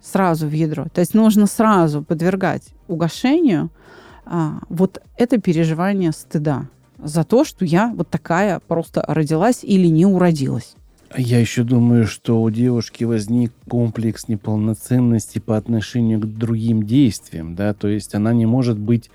Сразу 0.00 0.46
в 0.46 0.52
ядро. 0.52 0.86
То 0.94 1.00
есть 1.00 1.14
нужно 1.14 1.48
сразу 1.48 2.04
подвергать 2.04 2.62
угошению 2.86 3.70
а, 4.24 4.60
вот 4.68 5.02
это 5.16 5.38
переживание 5.38 6.12
стыда 6.12 6.68
за 6.98 7.24
то, 7.24 7.44
что 7.44 7.64
я 7.64 7.92
вот 7.94 8.08
такая 8.08 8.60
просто 8.60 9.04
родилась 9.06 9.60
или 9.62 9.86
не 9.86 10.06
уродилась. 10.06 10.74
Я 11.16 11.38
еще 11.38 11.62
думаю, 11.62 12.06
что 12.06 12.42
у 12.42 12.50
девушки 12.50 13.04
возник 13.04 13.52
комплекс 13.68 14.28
неполноценности 14.28 15.38
по 15.38 15.56
отношению 15.56 16.20
к 16.20 16.26
другим 16.26 16.82
действиям, 16.82 17.54
да, 17.54 17.74
то 17.74 17.88
есть 17.88 18.14
она 18.14 18.32
не 18.32 18.44
может 18.44 18.78
быть 18.78 19.10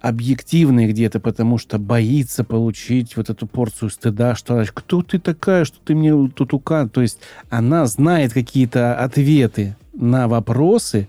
объективной 0.00 0.86
где-то, 0.88 1.20
потому 1.20 1.58
что 1.58 1.78
боится 1.78 2.44
получить 2.44 3.16
вот 3.16 3.30
эту 3.30 3.46
порцию 3.46 3.90
стыда, 3.90 4.34
что 4.34 4.64
кто 4.72 5.02
ты 5.02 5.18
такая, 5.18 5.64
что 5.64 5.78
ты 5.84 5.94
мне 5.94 6.28
тут 6.28 6.52
укан. 6.54 6.88
То 6.88 7.02
есть 7.02 7.18
она 7.50 7.86
знает 7.86 8.32
какие-то 8.32 8.98
ответы 8.98 9.76
на 9.94 10.28
вопросы, 10.28 11.08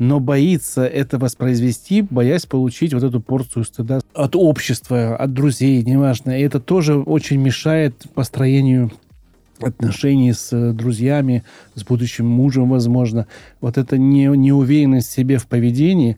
но 0.00 0.18
боится 0.18 0.86
это 0.86 1.18
воспроизвести, 1.18 2.00
боясь 2.00 2.46
получить 2.46 2.94
вот 2.94 3.02
эту 3.02 3.20
порцию 3.20 3.64
стыда 3.64 4.00
от 4.14 4.34
общества, 4.34 5.14
от 5.14 5.34
друзей, 5.34 5.82
неважно. 5.82 6.40
И 6.40 6.42
это 6.42 6.58
тоже 6.58 6.98
очень 6.98 7.38
мешает 7.38 7.94
построению 8.14 8.90
отношений 9.60 10.32
с 10.32 10.54
э, 10.54 10.72
друзьями, 10.72 11.44
с 11.74 11.84
будущим 11.84 12.26
мужем, 12.26 12.70
возможно. 12.70 13.26
Вот 13.60 13.76
эта 13.76 13.98
не, 13.98 14.24
неуверенность 14.24 15.10
в 15.10 15.12
себе 15.12 15.36
в 15.36 15.46
поведении, 15.46 16.16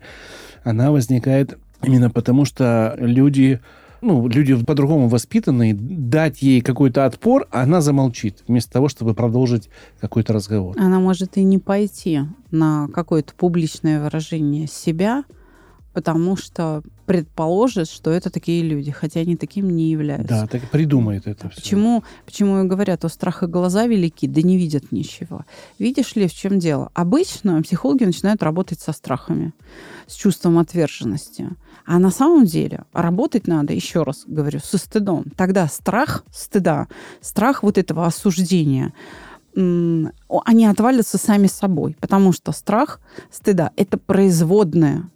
она 0.63 0.91
возникает 0.91 1.57
именно 1.83 2.09
потому, 2.09 2.45
что 2.45 2.95
люди 2.97 3.59
ну, 4.03 4.27
люди 4.27 4.55
по-другому 4.63 5.07
воспитанные, 5.07 5.73
дать 5.73 6.41
ей 6.41 6.61
какой-то 6.61 7.05
отпор, 7.05 7.47
она 7.51 7.81
замолчит, 7.81 8.43
вместо 8.47 8.71
того, 8.71 8.89
чтобы 8.89 9.13
продолжить 9.13 9.69
какой-то 9.99 10.33
разговор. 10.33 10.75
Она 10.77 10.99
может 10.99 11.37
и 11.37 11.43
не 11.43 11.57
пойти 11.57 12.21
на 12.51 12.87
какое-то 12.93 13.33
публичное 13.33 14.03
выражение 14.03 14.67
себя, 14.67 15.23
потому 15.93 16.35
что 16.35 16.83
предположит, 17.05 17.89
что 17.89 18.11
это 18.11 18.29
такие 18.29 18.63
люди, 18.63 18.91
хотя 18.91 19.21
они 19.21 19.35
таким 19.35 19.69
не 19.69 19.91
являются. 19.91 20.27
Да, 20.27 20.47
так 20.47 20.69
придумает 20.69 21.27
это 21.27 21.49
все. 21.49 21.61
Почему, 21.61 22.03
почему 22.25 22.63
и 22.63 22.67
говорят, 22.67 23.03
у 23.05 23.09
страха 23.09 23.47
глаза 23.47 23.87
велики, 23.87 24.27
да 24.27 24.41
не 24.41 24.57
видят 24.57 24.91
ничего. 24.91 25.45
Видишь 25.79 26.15
ли, 26.15 26.27
в 26.27 26.33
чем 26.33 26.59
дело? 26.59 26.89
Обычно 26.93 27.61
психологи 27.61 28.03
начинают 28.03 28.43
работать 28.43 28.79
со 28.79 28.93
страхами, 28.93 29.53
с 30.07 30.15
чувством 30.15 30.59
отверженности. 30.59 31.49
А 31.85 31.99
на 31.99 32.11
самом 32.11 32.45
деле 32.45 32.85
работать 32.93 33.47
надо, 33.47 33.73
еще 33.73 34.03
раз 34.03 34.23
говорю, 34.25 34.59
со 34.59 34.77
стыдом. 34.77 35.25
Тогда 35.35 35.67
страх 35.67 36.23
стыда, 36.31 36.87
страх 37.21 37.63
вот 37.63 37.77
этого 37.77 38.05
осуждения, 38.05 38.93
они 39.55 40.65
отвалятся 40.65 41.17
сами 41.17 41.47
собой, 41.47 41.95
потому 41.99 42.31
что 42.31 42.51
страх 42.51 42.99
стыда– 43.31 43.71
это 43.75 43.97
производная 43.97 45.09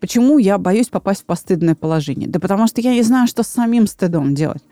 Почему 0.00 0.38
я 0.38 0.58
боюсь 0.58 0.88
попасть 0.88 1.22
в 1.22 1.24
постыдное 1.24 1.74
положение? 1.74 2.28
Да 2.28 2.40
потому 2.40 2.66
что 2.66 2.80
я 2.80 2.92
не 2.92 3.02
знаю, 3.02 3.26
что 3.26 3.42
с 3.42 3.48
самим 3.48 3.86
стыдом 3.86 4.34
делать. 4.34 4.62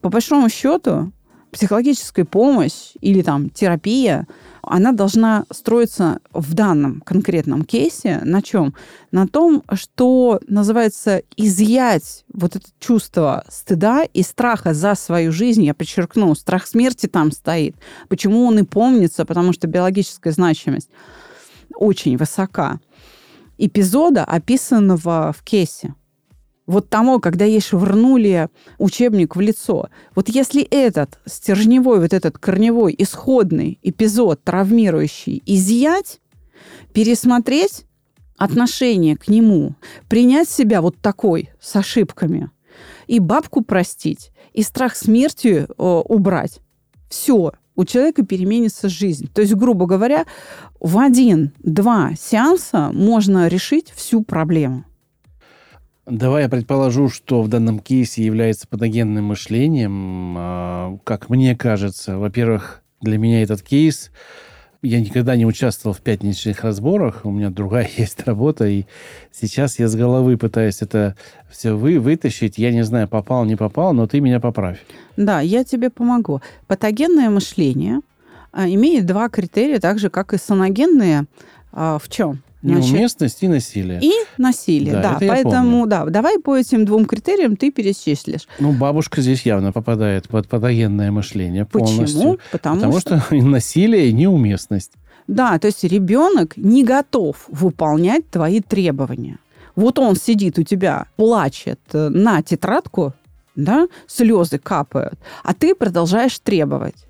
По 0.00 0.08
большому 0.08 0.48
счету, 0.48 1.12
психологическая 1.52 2.24
помощь 2.24 2.94
или 3.00 3.22
там 3.22 3.50
терапия, 3.50 4.26
она 4.62 4.92
должна 4.92 5.44
строиться 5.50 6.20
в 6.32 6.54
данном 6.54 7.00
конкретном 7.02 7.64
кейсе 7.64 8.20
на 8.24 8.42
чем? 8.42 8.74
На 9.10 9.28
том, 9.28 9.62
что 9.72 10.40
называется 10.48 11.22
изъять 11.36 12.24
вот 12.32 12.56
это 12.56 12.66
чувство 12.80 13.44
стыда 13.48 14.04
и 14.04 14.22
страха 14.22 14.72
за 14.72 14.94
свою 14.94 15.30
жизнь. 15.30 15.62
Я 15.62 15.74
подчеркну, 15.74 16.34
страх 16.34 16.66
смерти 16.66 17.06
там 17.06 17.30
стоит. 17.32 17.76
Почему 18.08 18.46
он 18.46 18.58
и 18.60 18.62
помнится? 18.62 19.26
Потому 19.26 19.52
что 19.52 19.66
биологическая 19.66 20.32
значимость 20.32 20.88
очень 21.74 22.16
высока. 22.16 22.80
Эпизода, 23.58 24.24
описанного 24.24 25.32
в 25.36 25.42
кейсе 25.42 25.94
вот 26.66 26.88
тому, 26.88 27.20
когда 27.20 27.44
ей 27.44 27.60
швырнули 27.60 28.48
учебник 28.78 29.36
в 29.36 29.40
лицо. 29.40 29.88
Вот 30.14 30.28
если 30.28 30.62
этот 30.62 31.18
стержневой, 31.26 32.00
вот 32.00 32.12
этот 32.12 32.38
корневой, 32.38 32.94
исходный 32.96 33.78
эпизод 33.82 34.42
травмирующий 34.44 35.42
изъять, 35.44 36.20
пересмотреть 36.92 37.84
отношение 38.36 39.16
к 39.16 39.28
нему, 39.28 39.74
принять 40.08 40.48
себя 40.48 40.80
вот 40.80 40.96
такой, 40.98 41.50
с 41.60 41.76
ошибками, 41.76 42.50
и 43.06 43.18
бабку 43.18 43.62
простить, 43.62 44.30
и 44.52 44.62
страх 44.62 44.96
смертью 44.96 45.68
э, 45.68 45.74
убрать. 45.76 46.60
Все, 47.08 47.52
у 47.74 47.84
человека 47.84 48.24
переменится 48.24 48.88
жизнь. 48.88 49.28
То 49.32 49.40
есть, 49.40 49.54
грубо 49.54 49.86
говоря, 49.86 50.24
в 50.80 50.98
один-два 50.98 52.12
сеанса 52.18 52.90
можно 52.92 53.48
решить 53.48 53.92
всю 53.94 54.22
проблему. 54.22 54.84
Давай 56.06 56.42
я 56.42 56.48
предположу, 56.48 57.08
что 57.08 57.42
в 57.42 57.48
данном 57.48 57.78
кейсе 57.78 58.24
является 58.24 58.66
патогенным 58.66 59.26
мышлением. 59.26 60.34
А, 60.36 60.98
как 61.04 61.30
мне 61.30 61.54
кажется, 61.56 62.18
во-первых, 62.18 62.82
для 63.00 63.18
меня 63.18 63.42
этот 63.42 63.62
кейс 63.62 64.10
я 64.82 65.00
никогда 65.00 65.36
не 65.36 65.46
участвовал 65.46 65.94
в 65.94 66.00
пятничных 66.00 66.64
разборах, 66.64 67.20
у 67.24 67.30
меня 67.30 67.50
другая 67.50 67.88
есть 67.96 68.24
работа, 68.26 68.66
и 68.66 68.84
сейчас 69.30 69.78
я 69.78 69.88
с 69.88 69.94
головы 69.94 70.36
пытаюсь 70.36 70.82
это 70.82 71.16
все 71.50 71.76
вы, 71.76 72.00
вытащить. 72.00 72.58
Я 72.58 72.72
не 72.72 72.82
знаю, 72.82 73.08
попал, 73.08 73.44
не 73.44 73.56
попал, 73.56 73.92
но 73.92 74.06
ты 74.06 74.20
меня 74.20 74.40
поправь. 74.40 74.78
Да, 75.16 75.40
я 75.40 75.64
тебе 75.64 75.90
помогу. 75.90 76.40
Патогенное 76.66 77.30
мышление 77.30 78.00
а, 78.50 78.68
имеет 78.68 79.06
два 79.06 79.28
критерия, 79.28 79.78
так 79.78 79.98
же, 79.98 80.10
как 80.10 80.34
и 80.34 80.38
саногенные. 80.38 81.26
А, 81.72 81.98
в 81.98 82.08
чем? 82.08 82.42
Неуместность 82.62 83.42
и 83.42 83.48
насилие. 83.48 84.00
И 84.00 84.12
насилие, 84.38 84.92
да. 84.92 85.18
да. 85.18 85.26
Поэтому, 85.26 85.86
да, 85.86 86.04
давай 86.04 86.38
по 86.38 86.56
этим 86.56 86.84
двум 86.84 87.06
критериям 87.06 87.56
ты 87.56 87.72
перечислишь. 87.72 88.46
Ну, 88.60 88.72
бабушка 88.72 89.20
здесь 89.20 89.42
явно 89.42 89.72
попадает 89.72 90.28
под 90.28 90.48
патогенное 90.48 91.10
мышление 91.10 91.66
полностью. 91.66 92.04
Почему? 92.04 92.38
Потому, 92.52 92.76
Потому 92.76 93.00
что... 93.00 93.20
что 93.20 93.34
насилие 93.42 94.08
и 94.08 94.12
неуместность. 94.12 94.92
Да, 95.26 95.58
то 95.58 95.66
есть 95.66 95.82
ребенок 95.84 96.56
не 96.56 96.84
готов 96.84 97.44
выполнять 97.48 98.28
твои 98.30 98.60
требования. 98.60 99.38
Вот 99.74 99.98
он 99.98 100.16
сидит 100.16 100.58
у 100.58 100.62
тебя, 100.62 101.06
плачет 101.16 101.80
э, 101.92 102.08
на 102.10 102.42
тетрадку, 102.42 103.14
да, 103.56 103.88
слезы 104.06 104.58
капают, 104.58 105.18
а 105.42 105.54
ты 105.54 105.74
продолжаешь 105.74 106.38
требовать. 106.38 107.06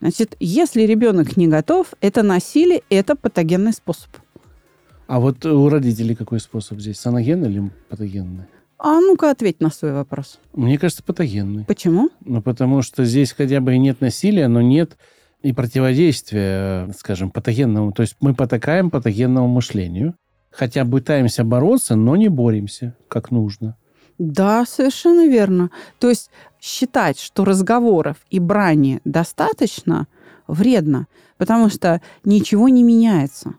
Значит, 0.00 0.36
если 0.38 0.82
ребенок 0.82 1.36
не 1.36 1.48
готов, 1.48 1.88
это 2.00 2.22
насилие, 2.22 2.82
это 2.90 3.16
патогенный 3.16 3.72
способ. 3.72 4.10
А 5.06 5.20
вот 5.20 5.44
у 5.44 5.68
родителей 5.68 6.14
какой 6.14 6.40
способ 6.40 6.80
здесь? 6.80 6.98
Саногенный 6.98 7.50
или 7.50 7.70
патогенный? 7.88 8.44
А 8.78 9.00
ну-ка 9.00 9.30
ответь 9.30 9.60
на 9.60 9.70
свой 9.70 9.92
вопрос. 9.92 10.38
Мне 10.52 10.78
кажется, 10.78 11.02
патогенный. 11.02 11.64
Почему? 11.64 12.10
Ну, 12.24 12.42
потому 12.42 12.82
что 12.82 13.04
здесь 13.04 13.32
хотя 13.32 13.60
бы 13.60 13.74
и 13.74 13.78
нет 13.78 14.00
насилия, 14.00 14.48
но 14.48 14.60
нет 14.60 14.96
и 15.42 15.52
противодействия, 15.52 16.90
скажем, 16.98 17.30
патогенному. 17.30 17.92
То 17.92 18.02
есть 18.02 18.16
мы 18.20 18.34
потакаем 18.34 18.90
патогенному 18.90 19.46
мышлению, 19.46 20.14
хотя 20.50 20.84
пытаемся 20.84 21.44
бороться, 21.44 21.96
но 21.96 22.16
не 22.16 22.28
боремся, 22.28 22.96
как 23.08 23.30
нужно. 23.30 23.76
Да, 24.18 24.64
совершенно 24.66 25.28
верно. 25.28 25.70
То 25.98 26.08
есть 26.08 26.30
считать, 26.60 27.18
что 27.18 27.44
разговоров 27.44 28.16
и 28.30 28.38
брани 28.38 29.00
достаточно, 29.04 30.06
вредно, 30.46 31.08
потому 31.36 31.68
что 31.68 32.00
ничего 32.24 32.68
не 32.68 32.82
меняется 32.82 33.54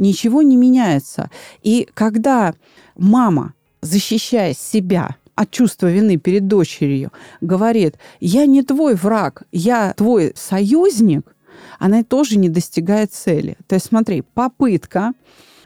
ничего 0.00 0.42
не 0.42 0.56
меняется. 0.56 1.30
И 1.62 1.88
когда 1.94 2.54
мама, 2.96 3.54
защищая 3.82 4.54
себя 4.54 5.16
от 5.36 5.50
чувства 5.50 5.90
вины 5.90 6.16
перед 6.16 6.48
дочерью, 6.48 7.12
говорит, 7.40 7.96
я 8.18 8.46
не 8.46 8.62
твой 8.62 8.94
враг, 8.94 9.44
я 9.52 9.94
твой 9.96 10.32
союзник, 10.34 11.34
она 11.78 12.02
тоже 12.02 12.38
не 12.38 12.48
достигает 12.48 13.12
цели. 13.12 13.56
То 13.66 13.76
есть 13.76 13.86
смотри, 13.86 14.22
попытка 14.34 15.12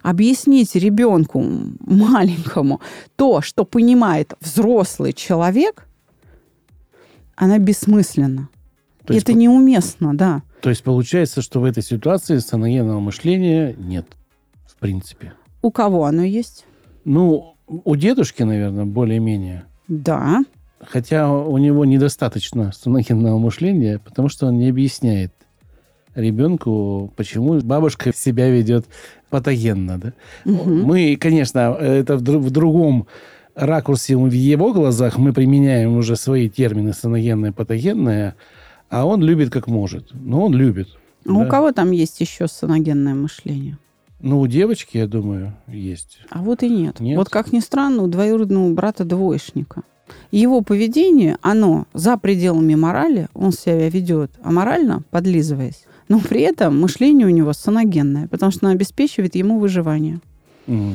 объяснить 0.02 0.74
ребенку 0.74 1.42
маленькому 1.80 2.80
то, 3.16 3.40
что 3.40 3.64
понимает 3.64 4.34
взрослый 4.40 5.12
человек, 5.12 5.86
она 7.36 7.58
бессмысленна. 7.58 8.48
То 9.06 9.14
Это 9.14 9.32
неуместно, 9.32 10.16
да. 10.16 10.42
То 10.60 10.70
есть 10.70 10.82
получается, 10.82 11.42
что 11.42 11.60
в 11.60 11.64
этой 11.64 11.82
ситуации 11.82 12.38
саногенного 12.38 13.00
мышления 13.00 13.74
нет 13.76 14.06
принципе. 14.84 15.32
У 15.62 15.70
кого 15.70 16.04
оно 16.04 16.24
есть? 16.24 16.66
Ну, 17.06 17.54
у 17.66 17.96
дедушки, 17.96 18.42
наверное, 18.42 18.84
более-менее. 18.84 19.64
Да. 19.88 20.44
Хотя 20.78 21.32
у 21.32 21.56
него 21.56 21.86
недостаточно 21.86 22.70
соногенного 22.72 23.38
мышления, 23.38 23.98
потому 23.98 24.28
что 24.28 24.46
он 24.46 24.58
не 24.58 24.68
объясняет 24.68 25.32
ребенку, 26.14 27.10
почему 27.16 27.58
бабушка 27.62 28.12
себя 28.14 28.50
ведет 28.50 28.84
патогенно. 29.30 29.98
Да? 29.98 30.12
Угу. 30.44 30.70
Мы, 30.70 31.16
конечно, 31.16 31.78
это 31.80 32.18
в, 32.18 32.20
в 32.20 32.50
другом 32.50 33.06
ракурсе 33.54 34.18
в 34.18 34.30
его 34.30 34.74
глазах 34.74 35.16
мы 35.16 35.32
применяем 35.32 35.96
уже 35.96 36.16
свои 36.16 36.50
термины 36.50 36.92
соногенное, 36.92 37.52
патогенное, 37.52 38.34
а 38.90 39.06
он 39.06 39.22
любит 39.22 39.48
как 39.48 39.66
может. 39.66 40.10
Но 40.12 40.44
он 40.44 40.52
любит. 40.52 40.88
А 41.24 41.30
да? 41.30 41.38
у 41.38 41.48
кого 41.48 41.72
там 41.72 41.90
есть 41.90 42.20
еще 42.20 42.48
соногенное 42.48 43.14
мышление? 43.14 43.78
Ну, 44.24 44.40
у 44.40 44.46
девочки, 44.46 44.96
я 44.96 45.06
думаю, 45.06 45.52
есть. 45.68 46.18
А 46.30 46.42
вот 46.42 46.62
и 46.62 46.70
нет. 46.70 46.98
нет. 46.98 47.18
Вот 47.18 47.28
как 47.28 47.52
ни 47.52 47.60
странно, 47.60 48.02
у 48.02 48.06
двоюродного 48.06 48.72
брата 48.72 49.04
двоечника. 49.04 49.82
Его 50.30 50.62
поведение, 50.62 51.36
оно 51.42 51.86
за 51.92 52.16
пределами 52.16 52.74
морали, 52.74 53.28
он 53.34 53.52
себя 53.52 53.86
ведет 53.90 54.30
аморально, 54.42 55.02
подлизываясь. 55.10 55.84
Но 56.08 56.20
при 56.20 56.40
этом 56.40 56.80
мышление 56.80 57.26
у 57.26 57.30
него 57.30 57.52
саногенное, 57.52 58.26
потому 58.28 58.50
что 58.50 58.64
оно 58.64 58.74
обеспечивает 58.74 59.34
ему 59.34 59.58
выживание. 59.58 60.20
Mm. 60.68 60.94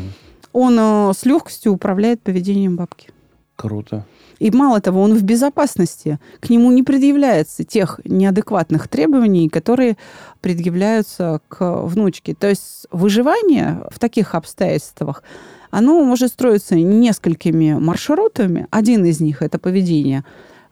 Он 0.52 0.80
э, 0.80 1.14
с 1.16 1.24
легкостью 1.24 1.74
управляет 1.74 2.24
поведением 2.24 2.78
бабки. 2.78 3.12
Круто. 3.56 4.08
И 4.40 4.52
мало 4.52 4.80
того, 4.80 5.02
он 5.02 5.14
в 5.16 5.24
безопасности. 5.24 6.18
К 6.40 6.50
нему 6.50 6.72
не 6.72 6.84
предъявляется 6.84 7.64
тех 7.64 8.00
неадекватных 8.06 8.88
требований, 8.88 9.50
которые 9.50 9.98
предъявляются 10.42 11.42
к 11.50 11.84
внучке. 11.84 12.34
То 12.34 12.48
есть 12.48 12.88
выживание 12.92 13.84
в 13.92 14.00
таких 14.00 14.36
обстоятельствах, 14.36 15.24
оно 15.72 16.04
может 16.04 16.30
строиться 16.32 16.76
несколькими 16.76 17.74
маршрутами. 17.74 18.68
Один 18.72 19.06
из 19.06 19.20
них– 19.20 19.42
это 19.44 19.60
поведение 19.60 20.24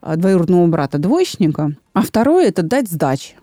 двоюродного 0.02 0.68
брата-двоечника, 0.68 1.74
а 1.94 2.02
второй– 2.02 2.46
это 2.48 2.64
дать 2.64 2.90
сдачи. 2.90 3.36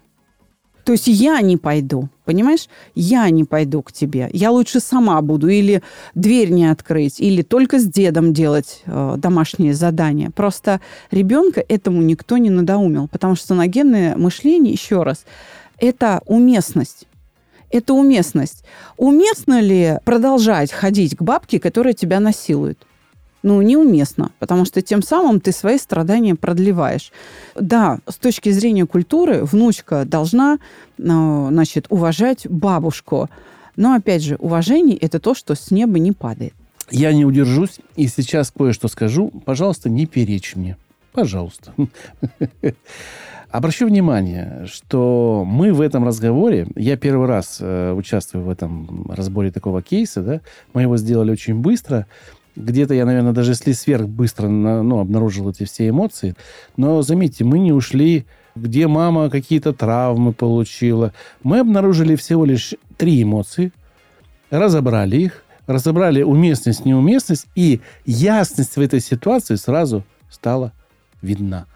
То 0.84 0.92
есть 0.92 1.06
я 1.06 1.40
не 1.40 1.56
пойду, 1.56 2.08
понимаешь? 2.24 2.68
Я 2.94 3.28
не 3.30 3.44
пойду 3.44 3.82
к 3.82 3.92
тебе. 3.92 4.28
Я 4.32 4.50
лучше 4.50 4.80
сама 4.80 5.20
буду 5.22 5.48
или 5.48 5.82
дверь 6.14 6.50
не 6.50 6.66
открыть, 6.66 7.20
или 7.20 7.42
только 7.42 7.78
с 7.78 7.84
дедом 7.84 8.32
делать 8.32 8.82
э, 8.86 9.14
домашние 9.18 9.74
задания. 9.74 10.30
Просто 10.30 10.80
ребенка 11.10 11.64
этому 11.66 12.02
никто 12.02 12.36
не 12.38 12.50
надоумил, 12.50 13.08
потому 13.08 13.36
что 13.36 13.48
саногенное 13.48 14.16
мышление, 14.16 14.72
еще 14.72 15.02
раз, 15.02 15.24
это 15.78 16.22
уместность. 16.26 17.06
Это 17.70 17.92
уместность. 17.92 18.64
Уместно 18.96 19.60
ли 19.60 19.98
продолжать 20.04 20.70
ходить 20.70 21.16
к 21.16 21.22
бабке, 21.22 21.58
которая 21.58 21.92
тебя 21.92 22.20
насилует? 22.20 22.78
Ну, 23.44 23.60
неуместно, 23.60 24.32
потому 24.38 24.64
что 24.64 24.80
тем 24.80 25.02
самым 25.02 25.38
ты 25.38 25.52
свои 25.52 25.76
страдания 25.76 26.34
продлеваешь. 26.34 27.12
Да, 27.54 27.98
с 28.08 28.16
точки 28.16 28.48
зрения 28.48 28.86
культуры 28.86 29.44
внучка 29.44 30.06
должна, 30.06 30.58
ну, 30.96 31.48
значит, 31.50 31.86
уважать 31.90 32.48
бабушку. 32.48 33.28
Но, 33.76 33.92
опять 33.92 34.22
же, 34.24 34.36
уважение– 34.36 34.96
это 35.00 35.20
то, 35.20 35.34
что 35.34 35.54
с 35.54 35.70
неба 35.70 35.98
не 35.98 36.12
падает. 36.12 36.54
Я 36.90 37.12
не 37.12 37.26
удержусь 37.26 37.80
и 37.96 38.08
сейчас 38.08 38.50
кое-что 38.50 38.88
скажу. 38.88 39.30
Пожалуйста, 39.44 39.90
не 39.90 40.06
перечь 40.06 40.56
мне. 40.56 40.78
Пожалуйста. 41.12 41.74
Обращу 43.50 43.86
внимание, 43.86 44.66
что 44.72 45.44
мы 45.46 45.74
в 45.74 45.82
этом 45.82 46.04
разговоре, 46.04 46.66
я 46.76 46.96
первый 46.96 47.28
раз 47.28 47.58
э, 47.60 47.92
участвую 47.92 48.44
в 48.44 48.50
этом 48.50 49.06
разборе 49.12 49.52
такого 49.52 49.82
кейса, 49.82 50.22
да, 50.22 50.40
мы 50.72 50.82
его 50.82 50.96
сделали 50.96 51.30
очень 51.30 51.54
быстро, 51.54 52.06
где-то 52.56 52.94
я, 52.94 53.04
наверное, 53.04 53.32
даже 53.32 53.52
если 53.52 53.72
сверх 53.72 54.08
быстро 54.08 54.48
ну, 54.48 55.00
обнаружил 55.00 55.50
эти 55.50 55.64
все 55.64 55.88
эмоции, 55.88 56.34
но 56.76 57.02
заметьте, 57.02 57.44
мы 57.44 57.58
не 57.58 57.72
ушли, 57.72 58.26
где 58.54 58.86
мама 58.86 59.30
какие-то 59.30 59.72
травмы 59.72 60.32
получила. 60.32 61.12
Мы 61.42 61.60
обнаружили 61.60 62.14
всего 62.16 62.44
лишь 62.44 62.74
три 62.96 63.22
эмоции, 63.22 63.72
разобрали 64.50 65.16
их, 65.16 65.44
разобрали 65.66 66.22
уместность, 66.22 66.84
неуместность, 66.84 67.46
и 67.54 67.80
ясность 68.06 68.76
в 68.76 68.80
этой 68.80 69.00
ситуации 69.00 69.56
сразу 69.56 70.04
стала 70.30 70.72
видна. 71.22 71.66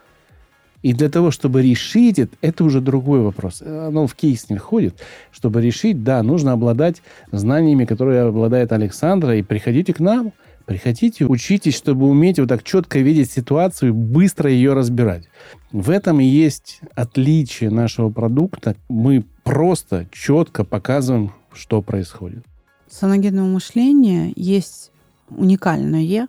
И 0.83 0.93
для 0.93 1.09
того, 1.09 1.33
чтобы 1.33 1.63
решить 1.63 2.21
это, 2.21 2.37
это 2.41 2.63
уже 2.63 2.81
другой 2.81 3.21
вопрос. 3.21 3.63
Оно 3.63 4.07
в 4.07 4.15
кейс 4.15 4.49
не 4.49 4.59
входит. 4.59 5.03
Чтобы 5.33 5.61
решить, 5.61 6.05
да, 6.05 6.23
нужно 6.23 6.53
обладать 6.53 7.03
знаниями, 7.33 7.85
которые 7.85 8.23
обладает 8.23 8.71
Александра, 8.73 9.37
и 9.37 9.43
приходите 9.43 9.93
к 9.93 9.99
нам, 9.99 10.33
приходите, 10.69 11.25
учитесь, 11.25 11.75
чтобы 11.75 12.07
уметь 12.07 12.39
вот 12.39 12.51
так 12.51 12.63
четко 12.63 12.99
видеть 12.99 13.31
ситуацию, 13.31 13.95
быстро 13.95 14.51
ее 14.51 14.75
разбирать. 14.75 15.25
В 15.73 15.89
этом 15.89 16.21
и 16.21 16.25
есть 16.25 16.81
отличие 16.95 17.71
нашего 17.71 18.11
продукта. 18.11 18.77
Мы 18.91 19.25
просто 19.45 20.07
четко 20.13 20.65
показываем, 20.65 21.33
что 21.55 21.81
происходит. 21.81 22.45
Саногенного 22.87 23.47
мышления 23.47 24.31
есть 24.37 24.93
уникальное 25.31 26.29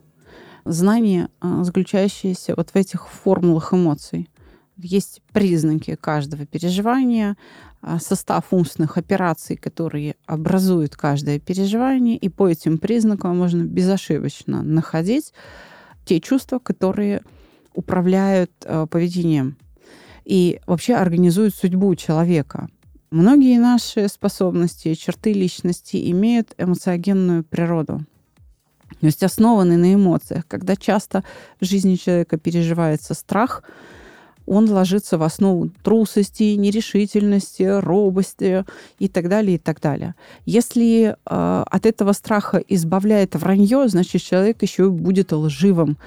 знание, 0.63 1.27
а, 1.41 1.65
заключающееся 1.65 2.53
вот 2.55 2.69
в 2.69 2.75
этих 2.77 3.09
формулах 3.09 3.73
эмоций. 3.73 4.29
Есть 4.77 5.21
признаки 5.33 5.95
каждого 5.95 6.45
переживания, 6.45 7.35
состав 7.99 8.45
умственных 8.51 8.97
операций, 8.97 9.55
которые 9.55 10.15
образуют 10.25 10.95
каждое 10.95 11.39
переживание, 11.39 12.17
и 12.17 12.29
по 12.29 12.47
этим 12.47 12.77
признакам 12.77 13.37
можно 13.37 13.63
безошибочно 13.63 14.61
находить 14.63 15.33
те 16.05 16.19
чувства, 16.19 16.59
которые 16.59 17.21
управляют 17.73 18.51
а, 18.65 18.85
поведением 18.85 19.57
и 20.25 20.59
вообще 20.65 20.95
организуют 20.95 21.55
судьбу 21.55 21.95
человека. 21.95 22.67
Многие 23.11 23.59
наши 23.59 24.07
способности, 24.07 24.93
черты 24.93 25.33
личности 25.33 26.11
имеют 26.11 26.53
эмоциогенную 26.57 27.43
природу 27.43 28.01
то 28.99 29.05
есть 29.05 29.23
основаны 29.23 29.77
на 29.77 29.93
эмоциях. 29.93 30.45
Когда 30.47 30.75
часто 30.75 31.23
в 31.59 31.65
жизни 31.65 31.95
человека 31.95 32.37
переживается 32.37 33.13
страх, 33.13 33.63
он 34.49 34.69
ложится 34.69 35.17
в 35.17 35.23
основу 35.23 35.69
трусости, 35.83 36.55
нерешительности, 36.55 37.63
робости 37.79 38.65
и 38.97 39.07
так 39.07 39.29
далее, 39.29 39.55
и 39.55 39.57
так 39.59 39.79
далее. 39.79 40.15
Если 40.45 41.15
э, 41.25 41.63
от 41.71 41.85
этого 41.85 42.13
страха 42.13 42.57
избавляет 42.67 43.35
вранье, 43.35 43.87
значит, 43.87 44.23
человек 44.23 44.61
еще 44.63 44.89
будет 44.89 45.31
лживым. 45.31 45.97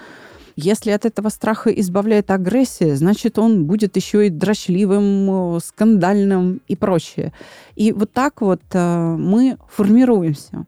Если 0.57 0.91
от 0.91 1.07
этого 1.07 1.31
страха 1.31 1.71
избавляет 1.71 2.31
агрессия, 2.31 2.97
значит, 2.97 3.39
он 3.39 3.65
будет 3.65 3.97
еще 3.97 4.27
и 4.27 4.31
дрочливым, 4.31 5.61
скандальным 5.61 6.61
и 6.69 6.77
прочее. 6.77 7.33
И 7.77 7.93
вот 7.93 8.13
так 8.13 8.41
вот 8.41 8.61
э, 8.73 9.17
мы 9.19 9.57
формируемся. 9.69 10.67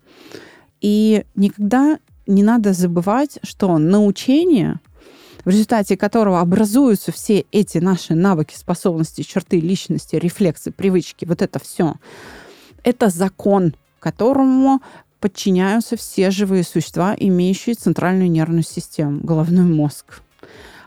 И 0.81 1.25
никогда 1.35 1.99
не 2.27 2.43
надо 2.43 2.73
забывать, 2.73 3.39
что 3.43 3.79
научение— 3.79 4.79
в 5.45 5.49
результате 5.49 5.97
которого 5.97 6.41
образуются 6.41 7.13
все 7.13 7.45
эти 7.53 7.79
наши 7.79 8.15
навыки, 8.15 8.55
способности, 8.57 9.23
черты 9.23 9.61
личности, 9.61 10.17
рефлексы, 10.17 10.71
привычки, 10.71 11.25
вот 11.25 11.43
это 11.43 11.59
все. 11.59 11.95
Это 12.83 13.09
закон, 13.09 13.75
которому 13.99 14.81
подчиняются 15.21 15.97
все 15.97 16.31
живые 16.31 16.65
существа, 16.65 17.15
имеющие 17.19 17.75
центральную 17.75 18.31
нервную 18.31 18.63
систему, 18.63 19.21
головной 19.21 19.65
мозг. 19.65 20.21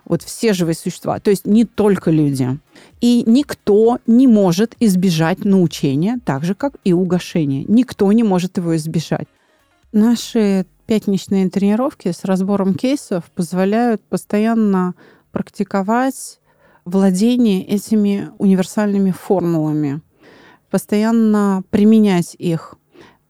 Вот 0.06 0.22
все 0.22 0.54
живые 0.54 0.76
существа, 0.76 1.20
то 1.20 1.32
есть 1.32 1.46
не 1.46 1.66
только 1.66 2.12
люди. 2.12 2.58
И 3.02 3.24
никто 3.26 4.00
не 4.08 4.26
может 4.26 4.76
избежать 4.80 5.44
научения, 5.44 6.20
так 6.24 6.46
же, 6.46 6.56
как 6.56 6.76
и 6.84 6.94
угошения. 6.94 7.66
Никто 7.68 8.12
не 8.12 8.24
может 8.24 8.58
его 8.58 8.76
избежать. 8.76 9.28
Наши 9.98 10.68
пятничные 10.86 11.50
тренировки 11.50 12.12
с 12.12 12.24
разбором 12.24 12.76
кейсов 12.76 13.32
позволяют 13.32 14.04
постоянно 14.04 14.94
практиковать 15.32 16.40
владение 16.86 17.66
этими 17.66 18.30
универсальными 18.38 19.10
формулами, 19.10 20.02
постоянно 20.70 21.64
применять 21.72 22.36
их. 22.38 22.76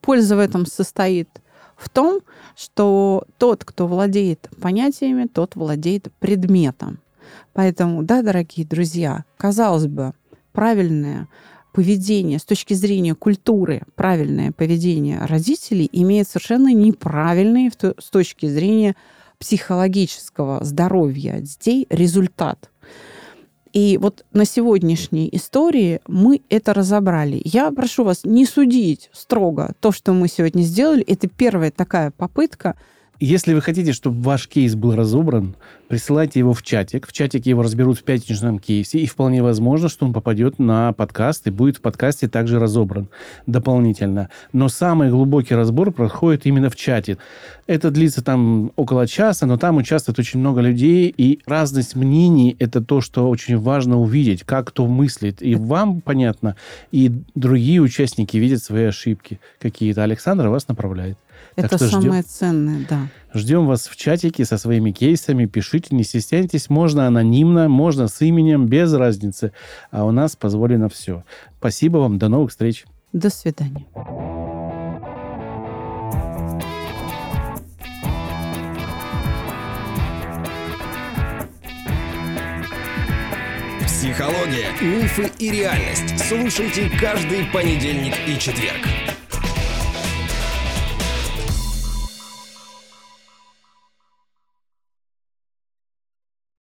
Польза 0.01 0.35
в 0.35 0.39
этом 0.39 0.65
состоит 0.65 1.29
в 1.77 1.87
том, 1.87 2.19
что 2.57 3.23
тот, 3.37 3.63
кто 3.63 3.87
владеет 3.87 4.49
понятиями, 4.61 5.25
тот 5.25 5.55
владеет 5.55 6.11
предметом. 6.19 6.99
Поэтому, 7.53 8.03
да, 8.03 8.21
дорогие 8.21 8.67
друзья, 8.67 9.23
казалось 9.37 9.87
бы, 9.87 10.11
правильное 10.51 11.29
поведение, 11.73 12.39
с 12.39 12.45
точки 12.45 12.73
зрения 12.73 13.15
культуры, 13.15 13.83
правильное 13.95 14.51
поведение 14.51 15.19
родителей 15.19 15.89
имеет 15.91 16.27
совершенно 16.27 16.73
неправильный 16.73 17.71
с 17.71 18.09
точки 18.09 18.47
зрения 18.47 18.95
психологического 19.39 20.63
здоровья 20.63 21.39
детей 21.39 21.85
результат. 21.89 22.71
И 23.73 23.99
вот 24.01 24.25
на 24.31 24.45
сегодняшней 24.45 25.29
истории 25.31 25.99
мы 26.07 26.41
это 26.49 26.73
разобрали. 26.73 27.39
Я 27.43 27.71
прошу 27.71 28.03
вас 28.03 28.21
не 28.23 28.45
судить 28.45 29.09
строго 29.13 29.73
то, 29.79 29.91
что 29.91 30.13
мы 30.13 30.27
сегодня 30.27 30.63
сделали. 30.63 31.03
Это 31.03 31.27
первая 31.27 31.69
такая 31.69 32.11
попытка 32.11 32.75
если 33.19 33.53
вы 33.53 33.61
хотите, 33.61 33.93
чтобы 33.93 34.21
ваш 34.21 34.47
кейс 34.47 34.75
был 34.75 34.95
разобран, 34.95 35.55
присылайте 35.87 36.39
его 36.39 36.53
в 36.53 36.61
чатик. 36.61 37.07
В 37.07 37.13
чатике 37.13 37.49
его 37.49 37.63
разберут 37.63 37.97
в 37.97 38.03
пятничном 38.03 38.59
кейсе, 38.59 38.99
и 38.99 39.07
вполне 39.07 39.41
возможно, 39.41 39.89
что 39.89 40.05
он 40.05 40.13
попадет 40.13 40.59
на 40.59 40.93
подкаст 40.93 41.47
и 41.47 41.49
будет 41.49 41.77
в 41.77 41.81
подкасте 41.81 42.27
также 42.27 42.59
разобран 42.59 43.09
дополнительно. 43.47 44.29
Но 44.53 44.69
самый 44.69 45.09
глубокий 45.09 45.55
разбор 45.55 45.91
проходит 45.91 46.45
именно 46.45 46.69
в 46.69 46.75
чате. 46.75 47.17
Это 47.65 47.89
длится 47.89 48.23
там 48.23 48.71
около 48.75 49.07
часа, 49.07 49.45
но 49.45 49.57
там 49.57 49.77
участвует 49.77 50.19
очень 50.19 50.39
много 50.39 50.61
людей, 50.61 51.13
и 51.15 51.39
разность 51.45 51.95
мнений– 51.95 52.55
это 52.59 52.81
то, 52.81 53.01
что 53.01 53.29
очень 53.29 53.57
важно 53.57 53.99
увидеть, 53.99 54.43
как 54.43 54.67
кто 54.67 54.85
мыслит. 54.85 55.41
И 55.41 55.55
вам 55.55 56.01
понятно, 56.01 56.55
и 56.91 57.11
другие 57.35 57.81
участники 57.81 58.37
видят 58.37 58.63
свои 58.63 58.85
ошибки 58.85 59.39
какие-то. 59.59 60.03
Александр 60.03 60.47
вас 60.49 60.67
направляет. 60.67 61.17
Это 61.55 61.77
самое 61.77 62.21
ждем, 62.21 62.29
ценное, 62.29 62.85
да. 62.89 63.07
Ждем 63.33 63.65
вас 63.65 63.87
в 63.87 63.95
чатике 63.95 64.45
со 64.45 64.57
своими 64.57 64.91
кейсами. 64.91 65.45
Пишите, 65.45 65.95
не 65.95 66.03
стесняйтесь. 66.03 66.69
Можно 66.69 67.07
анонимно, 67.07 67.67
можно 67.67 68.07
с 68.07 68.21
именем, 68.21 68.67
без 68.67 68.93
разницы. 68.93 69.51
А 69.91 70.05
у 70.05 70.11
нас 70.11 70.35
позволено 70.35 70.89
все. 70.89 71.23
Спасибо 71.59 71.97
вам. 71.97 72.17
До 72.19 72.29
новых 72.29 72.51
встреч. 72.51 72.85
До 73.13 73.29
свидания. 73.29 73.85
Психология, 83.85 84.71
мифы 84.81 85.29
и 85.37 85.51
реальность. 85.51 86.19
Слушайте 86.27 86.89
каждый 86.99 87.45
понедельник 87.53 88.13
и 88.27 88.39
четверг. 88.39 88.87